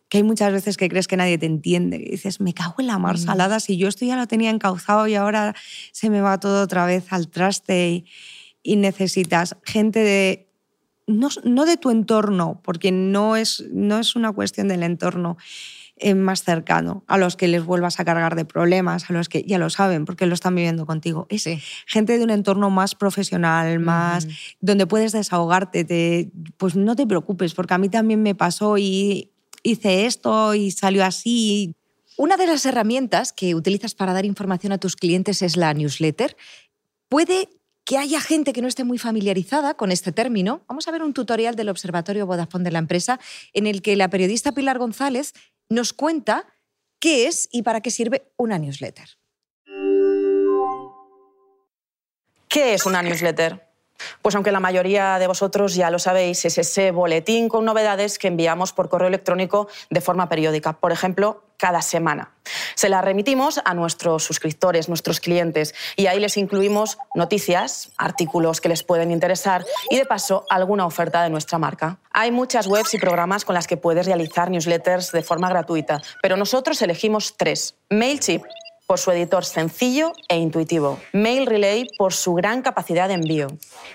que 0.08 0.18
hay 0.18 0.22
muchas 0.22 0.52
veces 0.52 0.76
que 0.76 0.88
crees 0.88 1.08
que 1.08 1.16
nadie 1.16 1.38
te 1.38 1.46
entiende, 1.46 1.96
y 1.96 2.10
dices, 2.12 2.40
me 2.40 2.54
cago 2.54 2.76
en 2.78 2.86
la 2.86 2.98
mar 2.98 3.16
mm. 3.16 3.18
salada, 3.18 3.60
si 3.60 3.76
yo 3.76 3.88
esto 3.88 4.04
ya 4.04 4.16
lo 4.16 4.26
tenía 4.26 4.50
encauzado 4.50 5.06
y 5.06 5.14
ahora 5.14 5.54
se 5.92 6.10
me 6.10 6.20
va 6.20 6.38
todo 6.38 6.62
otra 6.62 6.86
vez 6.86 7.12
al 7.12 7.28
traste 7.28 8.04
y, 8.62 8.76
necesitas 8.76 9.56
gente 9.64 10.00
de, 10.00 10.48
no, 11.06 11.28
no, 11.44 11.66
de 11.66 11.76
tu 11.76 11.90
entorno, 11.90 12.60
porque 12.64 12.92
no 12.92 13.36
es, 13.36 13.64
no 13.70 13.98
es 13.98 14.16
una 14.16 14.32
cuestión 14.32 14.68
del 14.68 14.82
entorno 14.82 15.36
eh, 15.96 16.14
más 16.16 16.42
cercano, 16.42 17.04
a 17.06 17.18
los 17.18 17.36
que 17.36 17.46
les 17.46 17.64
vuelvas 17.64 18.00
a 18.00 18.04
cargar 18.04 18.34
de 18.34 18.44
problemas, 18.44 19.08
a 19.08 19.12
los 19.12 19.28
que 19.28 19.44
ya 19.44 19.58
lo 19.58 19.70
saben 19.70 20.04
porque 20.06 20.26
lo 20.26 20.34
están 20.34 20.56
viviendo 20.56 20.86
contigo. 20.86 21.28
Es 21.30 21.48
gente 21.86 22.18
de 22.18 22.24
un 22.24 22.30
entorno 22.30 22.68
más 22.68 22.96
profesional, 22.96 23.78
más 23.78 24.26
donde 24.60 24.88
puedes 24.88 25.12
desahogarte. 25.12 26.32
pues 26.56 26.74
no 26.74 26.96
te 26.96 27.06
preocupes, 27.06 27.54
porque 27.54 27.74
a 27.74 27.78
mí 27.78 27.88
también 27.88 28.24
me 28.24 28.34
pasó 28.34 28.76
y 28.76 29.30
hice 29.64 30.06
esto 30.06 30.54
y 30.54 30.70
salió 30.70 31.04
así. 31.04 31.74
Una 32.16 32.36
de 32.36 32.46
las 32.46 32.64
herramientas 32.64 33.32
que 33.32 33.56
utilizas 33.56 33.96
para 33.96 34.12
dar 34.12 34.24
información 34.24 34.72
a 34.72 34.78
tus 34.78 34.94
clientes 34.94 35.42
es 35.42 35.56
la 35.56 35.74
newsletter. 35.74 36.36
Puede 37.08 37.48
que 37.84 37.98
haya 37.98 38.20
gente 38.20 38.52
que 38.52 38.62
no 38.62 38.68
esté 38.68 38.84
muy 38.84 38.98
familiarizada 38.98 39.74
con 39.74 39.90
este 39.90 40.12
término. 40.12 40.62
Vamos 40.68 40.86
a 40.86 40.92
ver 40.92 41.02
un 41.02 41.12
tutorial 41.12 41.56
del 41.56 41.68
Observatorio 41.68 42.26
Vodafone 42.26 42.64
de 42.64 42.70
la 42.70 42.78
empresa 42.78 43.18
en 43.52 43.66
el 43.66 43.82
que 43.82 43.96
la 43.96 44.08
periodista 44.08 44.52
Pilar 44.52 44.78
González 44.78 45.34
nos 45.68 45.92
cuenta 45.92 46.46
qué 47.00 47.26
es 47.26 47.48
y 47.50 47.62
para 47.62 47.80
qué 47.80 47.90
sirve 47.90 48.30
una 48.36 48.58
newsletter. 48.58 49.08
¿Qué 52.48 52.74
es 52.74 52.86
una 52.86 53.02
newsletter? 53.02 53.63
Pues 54.22 54.34
aunque 54.34 54.52
la 54.52 54.60
mayoría 54.60 55.18
de 55.18 55.26
vosotros 55.26 55.74
ya 55.74 55.90
lo 55.90 55.98
sabéis, 55.98 56.44
es 56.44 56.58
ese 56.58 56.90
boletín 56.90 57.48
con 57.48 57.64
novedades 57.64 58.18
que 58.18 58.28
enviamos 58.28 58.72
por 58.72 58.88
correo 58.88 59.08
electrónico 59.08 59.68
de 59.90 60.00
forma 60.00 60.28
periódica, 60.28 60.74
por 60.74 60.92
ejemplo, 60.92 61.42
cada 61.56 61.82
semana. 61.82 62.32
Se 62.74 62.88
la 62.88 63.00
remitimos 63.00 63.60
a 63.64 63.74
nuestros 63.74 64.24
suscriptores, 64.24 64.88
nuestros 64.88 65.20
clientes, 65.20 65.74
y 65.96 66.06
ahí 66.06 66.20
les 66.20 66.36
incluimos 66.36 66.98
noticias, 67.14 67.92
artículos 67.96 68.60
que 68.60 68.68
les 68.68 68.82
pueden 68.82 69.10
interesar 69.10 69.64
y, 69.88 69.96
de 69.96 70.04
paso, 70.04 70.44
alguna 70.50 70.84
oferta 70.84 71.22
de 71.22 71.30
nuestra 71.30 71.58
marca. 71.58 71.98
Hay 72.12 72.32
muchas 72.32 72.66
webs 72.66 72.94
y 72.94 72.98
programas 72.98 73.44
con 73.44 73.54
las 73.54 73.66
que 73.66 73.76
puedes 73.76 74.06
realizar 74.06 74.50
newsletters 74.50 75.12
de 75.12 75.22
forma 75.22 75.48
gratuita, 75.48 76.02
pero 76.20 76.36
nosotros 76.36 76.82
elegimos 76.82 77.36
tres. 77.36 77.76
MailChimp 77.88 78.44
por 78.86 78.98
su 78.98 79.10
editor 79.10 79.44
sencillo 79.44 80.12
e 80.28 80.36
intuitivo, 80.36 81.00
Mail 81.12 81.46
Relay 81.46 81.86
por 81.96 82.12
su 82.12 82.34
gran 82.34 82.62
capacidad 82.62 83.08
de 83.08 83.14
envío 83.14 83.48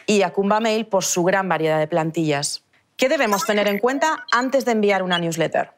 y 0.06 0.24
Acumba 0.24 0.60
Mail 0.60 0.88
por 0.88 1.04
su 1.04 1.24
gran 1.24 1.48
variedad 1.48 1.80
de 1.80 1.88
plantillas. 1.88 2.64
¿Qué 2.98 3.08
debemos 3.08 3.46
tener 3.46 3.68
en 3.68 3.80
cuenta 3.80 4.26
antes 4.32 4.66
de 4.66 4.72
enviar 4.72 5.04
una 5.04 5.20
newsletter? 5.20 5.72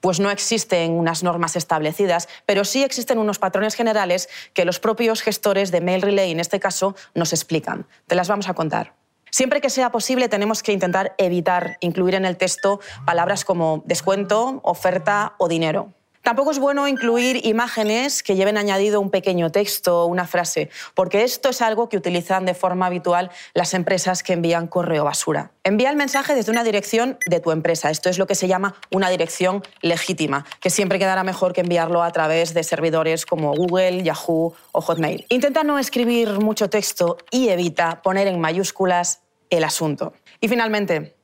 Pues 0.00 0.20
no 0.20 0.30
existen 0.30 0.92
unas 0.92 1.22
normas 1.22 1.56
establecidas, 1.56 2.28
pero 2.46 2.64
sí 2.64 2.84
existen 2.84 3.18
unos 3.18 3.40
patrones 3.40 3.74
generales 3.74 4.28
que 4.52 4.64
los 4.64 4.78
propios 4.78 5.20
gestores 5.20 5.72
de 5.72 5.80
Mail 5.80 6.02
Relay, 6.02 6.30
en 6.30 6.40
este 6.40 6.60
caso, 6.60 6.94
nos 7.14 7.32
explican. 7.32 7.86
Te 8.06 8.14
las 8.14 8.28
vamos 8.28 8.48
a 8.48 8.54
contar. 8.54 8.94
Siempre 9.30 9.60
que 9.60 9.68
sea 9.68 9.90
posible 9.90 10.28
tenemos 10.28 10.62
que 10.62 10.72
intentar 10.72 11.16
evitar 11.18 11.76
incluir 11.80 12.14
en 12.14 12.24
el 12.24 12.36
texto 12.36 12.78
palabras 13.04 13.44
como 13.44 13.82
descuento, 13.84 14.60
oferta 14.62 15.34
o 15.38 15.48
dinero. 15.48 15.92
Tampoco 16.24 16.52
es 16.52 16.58
bueno 16.58 16.88
incluir 16.88 17.44
imágenes 17.44 18.22
que 18.22 18.34
lleven 18.34 18.56
añadido 18.56 18.98
un 18.98 19.10
pequeño 19.10 19.52
texto 19.52 20.04
o 20.04 20.06
una 20.06 20.26
frase, 20.26 20.70
porque 20.94 21.22
esto 21.22 21.50
es 21.50 21.60
algo 21.60 21.90
que 21.90 21.98
utilizan 21.98 22.46
de 22.46 22.54
forma 22.54 22.86
habitual 22.86 23.30
las 23.52 23.74
empresas 23.74 24.22
que 24.22 24.32
envían 24.32 24.66
correo 24.66 25.04
basura. 25.04 25.50
Envía 25.64 25.90
el 25.90 25.96
mensaje 25.96 26.34
desde 26.34 26.50
una 26.50 26.64
dirección 26.64 27.18
de 27.28 27.40
tu 27.40 27.50
empresa. 27.50 27.90
Esto 27.90 28.08
es 28.08 28.18
lo 28.18 28.26
que 28.26 28.34
se 28.34 28.48
llama 28.48 28.74
una 28.90 29.10
dirección 29.10 29.62
legítima, 29.82 30.46
que 30.60 30.70
siempre 30.70 30.98
quedará 30.98 31.24
mejor 31.24 31.52
que 31.52 31.60
enviarlo 31.60 32.02
a 32.02 32.10
través 32.10 32.54
de 32.54 32.64
servidores 32.64 33.26
como 33.26 33.52
Google, 33.52 34.02
Yahoo 34.02 34.54
o 34.72 34.80
Hotmail. 34.80 35.26
Intenta 35.28 35.62
no 35.62 35.78
escribir 35.78 36.40
mucho 36.40 36.70
texto 36.70 37.18
y 37.30 37.50
evita 37.50 38.00
poner 38.00 38.28
en 38.28 38.40
mayúsculas 38.40 39.20
el 39.50 39.62
asunto. 39.62 40.14
Y 40.40 40.48
finalmente, 40.48 41.16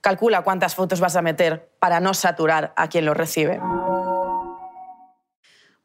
calcula 0.00 0.42
cuántas 0.42 0.76
fotos 0.76 1.00
vas 1.00 1.16
a 1.16 1.22
meter 1.22 1.70
para 1.80 1.98
no 1.98 2.14
saturar 2.14 2.72
a 2.76 2.88
quien 2.88 3.04
lo 3.04 3.14
recibe. 3.14 3.58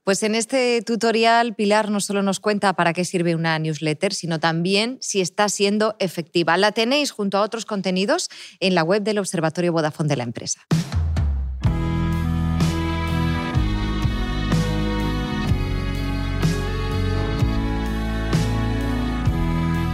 Pues 0.10 0.24
en 0.24 0.34
este 0.34 0.82
tutorial 0.82 1.54
Pilar 1.54 1.92
no 1.92 2.00
solo 2.00 2.24
nos 2.24 2.40
cuenta 2.40 2.74
para 2.74 2.94
qué 2.94 3.06
sirve 3.06 3.36
una 3.36 3.60
newsletter, 3.60 4.12
sino 4.12 4.40
también 4.40 4.98
si 5.02 5.22
está 5.22 5.48
siendo 5.50 5.96
efectiva. 6.00 6.58
La 6.58 6.72
tenéis 6.72 7.12
junto 7.12 7.38
a 7.38 7.42
otros 7.42 7.64
contenidos 7.68 8.28
en 8.60 8.74
la 8.74 8.82
web 8.82 9.04
del 9.04 9.20
Observatorio 9.20 9.72
Vodafone 9.72 10.10
de 10.10 10.16
la 10.16 10.24
empresa. 10.24 10.62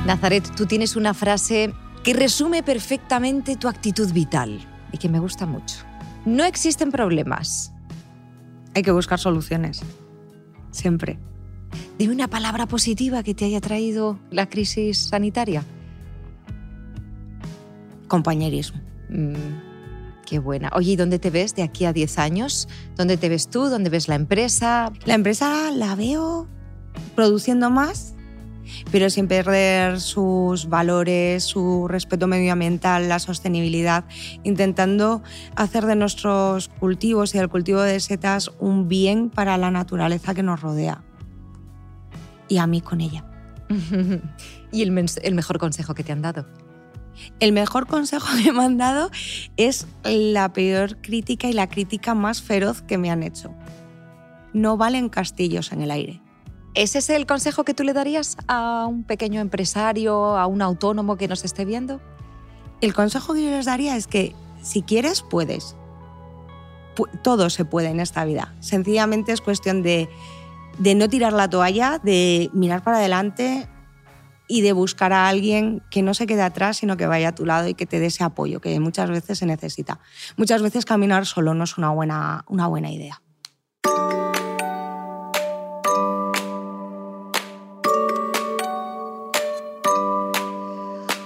Nazaret, 0.06 0.50
tú 0.56 0.66
tienes 0.66 0.96
una 0.96 1.14
frase 1.14 1.74
que 2.06 2.14
resume 2.14 2.64
perfectamente 2.64 3.58
tu 3.58 3.68
actitud 3.68 4.14
vital 4.14 4.66
y 4.94 4.98
que 4.98 5.10
me 5.10 5.20
gusta 5.20 5.46
mucho. 5.46 5.80
No 6.24 6.46
existen 6.46 6.90
problemas. 6.90 7.74
Hay 8.76 8.82
que 8.82 8.92
buscar 8.92 9.20
soluciones 9.20 9.82
siempre. 10.76 11.18
Dime 11.98 12.14
una 12.14 12.28
palabra 12.28 12.68
positiva 12.68 13.24
que 13.24 13.34
te 13.34 13.46
haya 13.46 13.62
traído 13.62 14.20
la 14.30 14.48
crisis 14.48 14.98
sanitaria. 15.10 15.64
Compañerismo. 18.08 18.80
Mm, 19.10 19.34
Qué 20.26 20.40
buena. 20.40 20.72
Oye, 20.74 20.94
¿y 20.94 20.96
dónde 20.96 21.20
te 21.20 21.30
ves 21.30 21.54
de 21.56 21.62
aquí 21.62 21.86
a 21.86 21.94
10 21.94 22.18
años? 22.18 22.68
¿Dónde 22.96 23.16
te 23.16 23.30
ves 23.30 23.48
tú? 23.48 23.66
¿Dónde 23.70 23.92
ves 23.92 24.08
la 24.08 24.16
empresa? 24.16 24.92
La 25.06 25.14
empresa 25.14 25.70
la 25.72 25.96
veo 25.96 26.48
produciendo 27.16 27.70
más, 27.70 28.15
pero 28.92 29.10
sin 29.10 29.28
perder 29.28 30.00
sus 30.00 30.70
valores, 30.70 31.44
su 31.44 31.88
respeto 31.88 32.28
medioambiental, 32.28 33.10
la 33.10 33.20
sostenibilidad, 33.20 34.06
intentando 34.44 35.24
hacer 35.56 35.86
de 35.86 35.96
nuestros 35.96 36.68
cultivos 36.68 37.36
y 37.36 37.38
del 37.38 37.50
cultivo 37.50 37.82
de 37.82 38.00
setas 38.00 38.52
un 38.60 38.88
bien 38.88 39.30
para 39.30 39.58
la 39.58 39.72
naturaleza 39.72 40.34
que 40.34 40.44
nos 40.44 40.62
rodea. 40.62 41.04
Y 42.48 42.58
a 42.58 42.68
mí 42.68 42.82
con 42.82 43.02
ella. 43.02 43.26
¿Y 44.72 44.84
el, 44.84 45.06
el 45.24 45.36
mejor 45.36 45.58
consejo 45.58 45.94
que 45.96 46.04
te 46.04 46.12
han 46.12 46.22
dado? 46.22 46.46
El 47.40 47.54
mejor 47.54 47.88
consejo 47.88 48.28
que 48.44 48.52
me 48.52 48.64
han 48.64 48.78
dado 48.78 49.10
es 49.58 49.88
la 50.04 50.52
peor 50.54 50.98
crítica 51.02 51.48
y 51.48 51.54
la 51.54 51.70
crítica 51.70 52.14
más 52.14 52.42
feroz 52.42 52.82
que 52.82 52.98
me 52.98 53.12
han 53.12 53.24
hecho. 53.24 53.54
No 54.54 54.78
valen 54.78 55.10
castillos 55.10 55.72
en 55.72 55.82
el 55.82 55.92
aire. 55.92 56.22
¿Ese 56.76 57.00
es 57.00 57.10
el 57.10 57.26
consejo 57.26 57.64
que 57.64 57.74
tú 57.74 57.84
le 57.84 57.94
darías 57.94 58.36
a 58.48 58.86
un 58.86 59.04
pequeño 59.04 59.40
empresario, 59.40 60.38
a 60.38 60.46
un 60.46 60.62
autónomo 60.62 61.16
que 61.16 61.30
nos 61.30 61.46
esté 61.46 61.64
viendo? 61.64 62.02
El 62.82 62.94
consejo 62.94 63.34
que 63.34 63.44
yo 63.44 63.50
les 63.50 63.66
daría 63.66 63.96
es 63.96 64.08
que 64.08 64.36
si 64.62 64.82
quieres, 64.82 65.22
puedes. 65.22 65.76
Todo 67.24 67.50
se 67.50 67.64
puede 67.64 67.90
en 67.90 68.02
esta 68.02 68.26
vida. 68.26 68.56
Sencillamente 68.60 69.32
es 69.32 69.40
cuestión 69.40 69.84
de, 69.84 70.10
de 70.78 70.96
no 70.96 71.08
tirar 71.08 71.32
la 71.32 71.50
toalla, 71.50 72.00
de 72.04 72.50
mirar 72.52 72.84
para 72.84 72.98
adelante, 72.98 73.70
y 74.48 74.62
de 74.62 74.74
buscar 74.74 75.14
a 75.14 75.28
alguien 75.28 75.82
que 75.90 76.02
no 76.02 76.14
se 76.14 76.28
quede 76.28 76.42
atrás, 76.42 76.78
sino 76.78 76.98
que 76.98 77.08
vaya 77.08 77.30
a 77.30 77.36
tu 77.36 77.46
lado 77.46 77.68
y 77.68 77.74
que 77.74 77.86
te 77.86 78.00
dé 78.00 78.08
ese 78.08 78.24
apoyo 78.24 78.60
que 78.60 78.80
muchas 78.80 79.10
veces 79.10 79.40
se 79.40 79.46
necesita. 79.46 80.00
Muchas 80.38 80.62
veces 80.62 80.86
caminar 80.86 81.26
solo 81.26 81.54
no 81.54 81.64
es 81.64 81.78
una 81.78 81.90
buena, 81.90 82.46
una 82.48 82.68
buena 82.68 82.92
idea. 82.92 83.22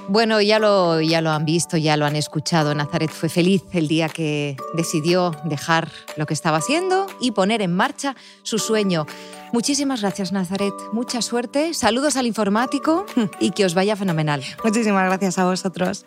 Bueno, 0.09 0.41
ya 0.41 0.57
lo, 0.57 1.01
ya 1.01 1.21
lo 1.21 1.29
han 1.29 1.45
visto, 1.45 1.77
ya 1.77 1.95
lo 1.95 2.07
han 2.07 2.15
escuchado. 2.15 2.73
Nazaret 2.73 3.11
fue 3.11 3.29
feliz 3.29 3.61
el 3.73 3.87
día 3.87 4.09
que 4.09 4.57
decidió 4.73 5.35
dejar 5.43 5.87
lo 6.17 6.25
que 6.25 6.33
estaba 6.33 6.57
haciendo 6.57 7.05
y 7.21 7.29
poner 7.29 7.61
en 7.61 7.75
marcha 7.75 8.15
su 8.41 8.57
sueño. 8.57 9.05
Muchísimas 9.53 10.01
gracias, 10.01 10.31
Nazaret. 10.31 10.73
Mucha 10.93 11.21
suerte. 11.21 11.75
Saludos 11.75 12.15
al 12.15 12.25
informático 12.25 13.05
y 13.39 13.51
que 13.51 13.65
os 13.65 13.75
vaya 13.75 13.95
fenomenal. 13.95 14.43
Muchísimas 14.63 15.05
gracias 15.05 15.37
a 15.37 15.45
vosotros. 15.45 16.05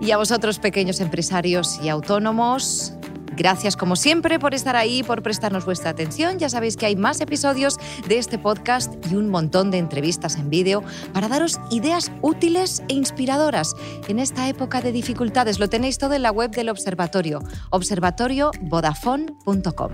Y 0.00 0.10
a 0.10 0.16
vosotros, 0.16 0.58
pequeños 0.58 0.98
empresarios 1.00 1.78
y 1.82 1.90
autónomos, 1.90 2.94
Gracias 3.36 3.76
como 3.76 3.96
siempre 3.96 4.38
por 4.38 4.54
estar 4.54 4.76
ahí, 4.76 5.02
por 5.02 5.22
prestarnos 5.22 5.64
vuestra 5.64 5.90
atención. 5.90 6.38
Ya 6.38 6.48
sabéis 6.48 6.76
que 6.76 6.86
hay 6.86 6.96
más 6.96 7.20
episodios 7.20 7.76
de 8.08 8.18
este 8.18 8.38
podcast 8.38 8.94
y 9.10 9.16
un 9.16 9.28
montón 9.28 9.70
de 9.70 9.78
entrevistas 9.78 10.36
en 10.36 10.50
vídeo 10.50 10.82
para 11.12 11.28
daros 11.28 11.58
ideas 11.70 12.12
útiles 12.22 12.82
e 12.88 12.94
inspiradoras 12.94 13.74
en 14.08 14.18
esta 14.18 14.48
época 14.48 14.80
de 14.80 14.92
dificultades. 14.92 15.58
Lo 15.58 15.68
tenéis 15.68 15.98
todo 15.98 16.14
en 16.14 16.22
la 16.22 16.30
web 16.30 16.50
del 16.50 16.68
observatorio, 16.68 17.40
observatoriovodafone.com. 17.70 19.90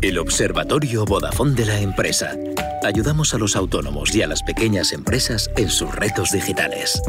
El 0.00 0.18
Observatorio 0.18 1.04
Vodafone 1.04 1.54
de 1.54 1.66
la 1.66 1.80
empresa. 1.80 2.32
Ayudamos 2.84 3.34
a 3.34 3.38
los 3.38 3.56
autónomos 3.56 4.14
y 4.14 4.22
a 4.22 4.28
las 4.28 4.44
pequeñas 4.44 4.92
empresas 4.92 5.50
en 5.56 5.68
sus 5.68 5.92
retos 5.92 6.30
digitales. 6.30 7.02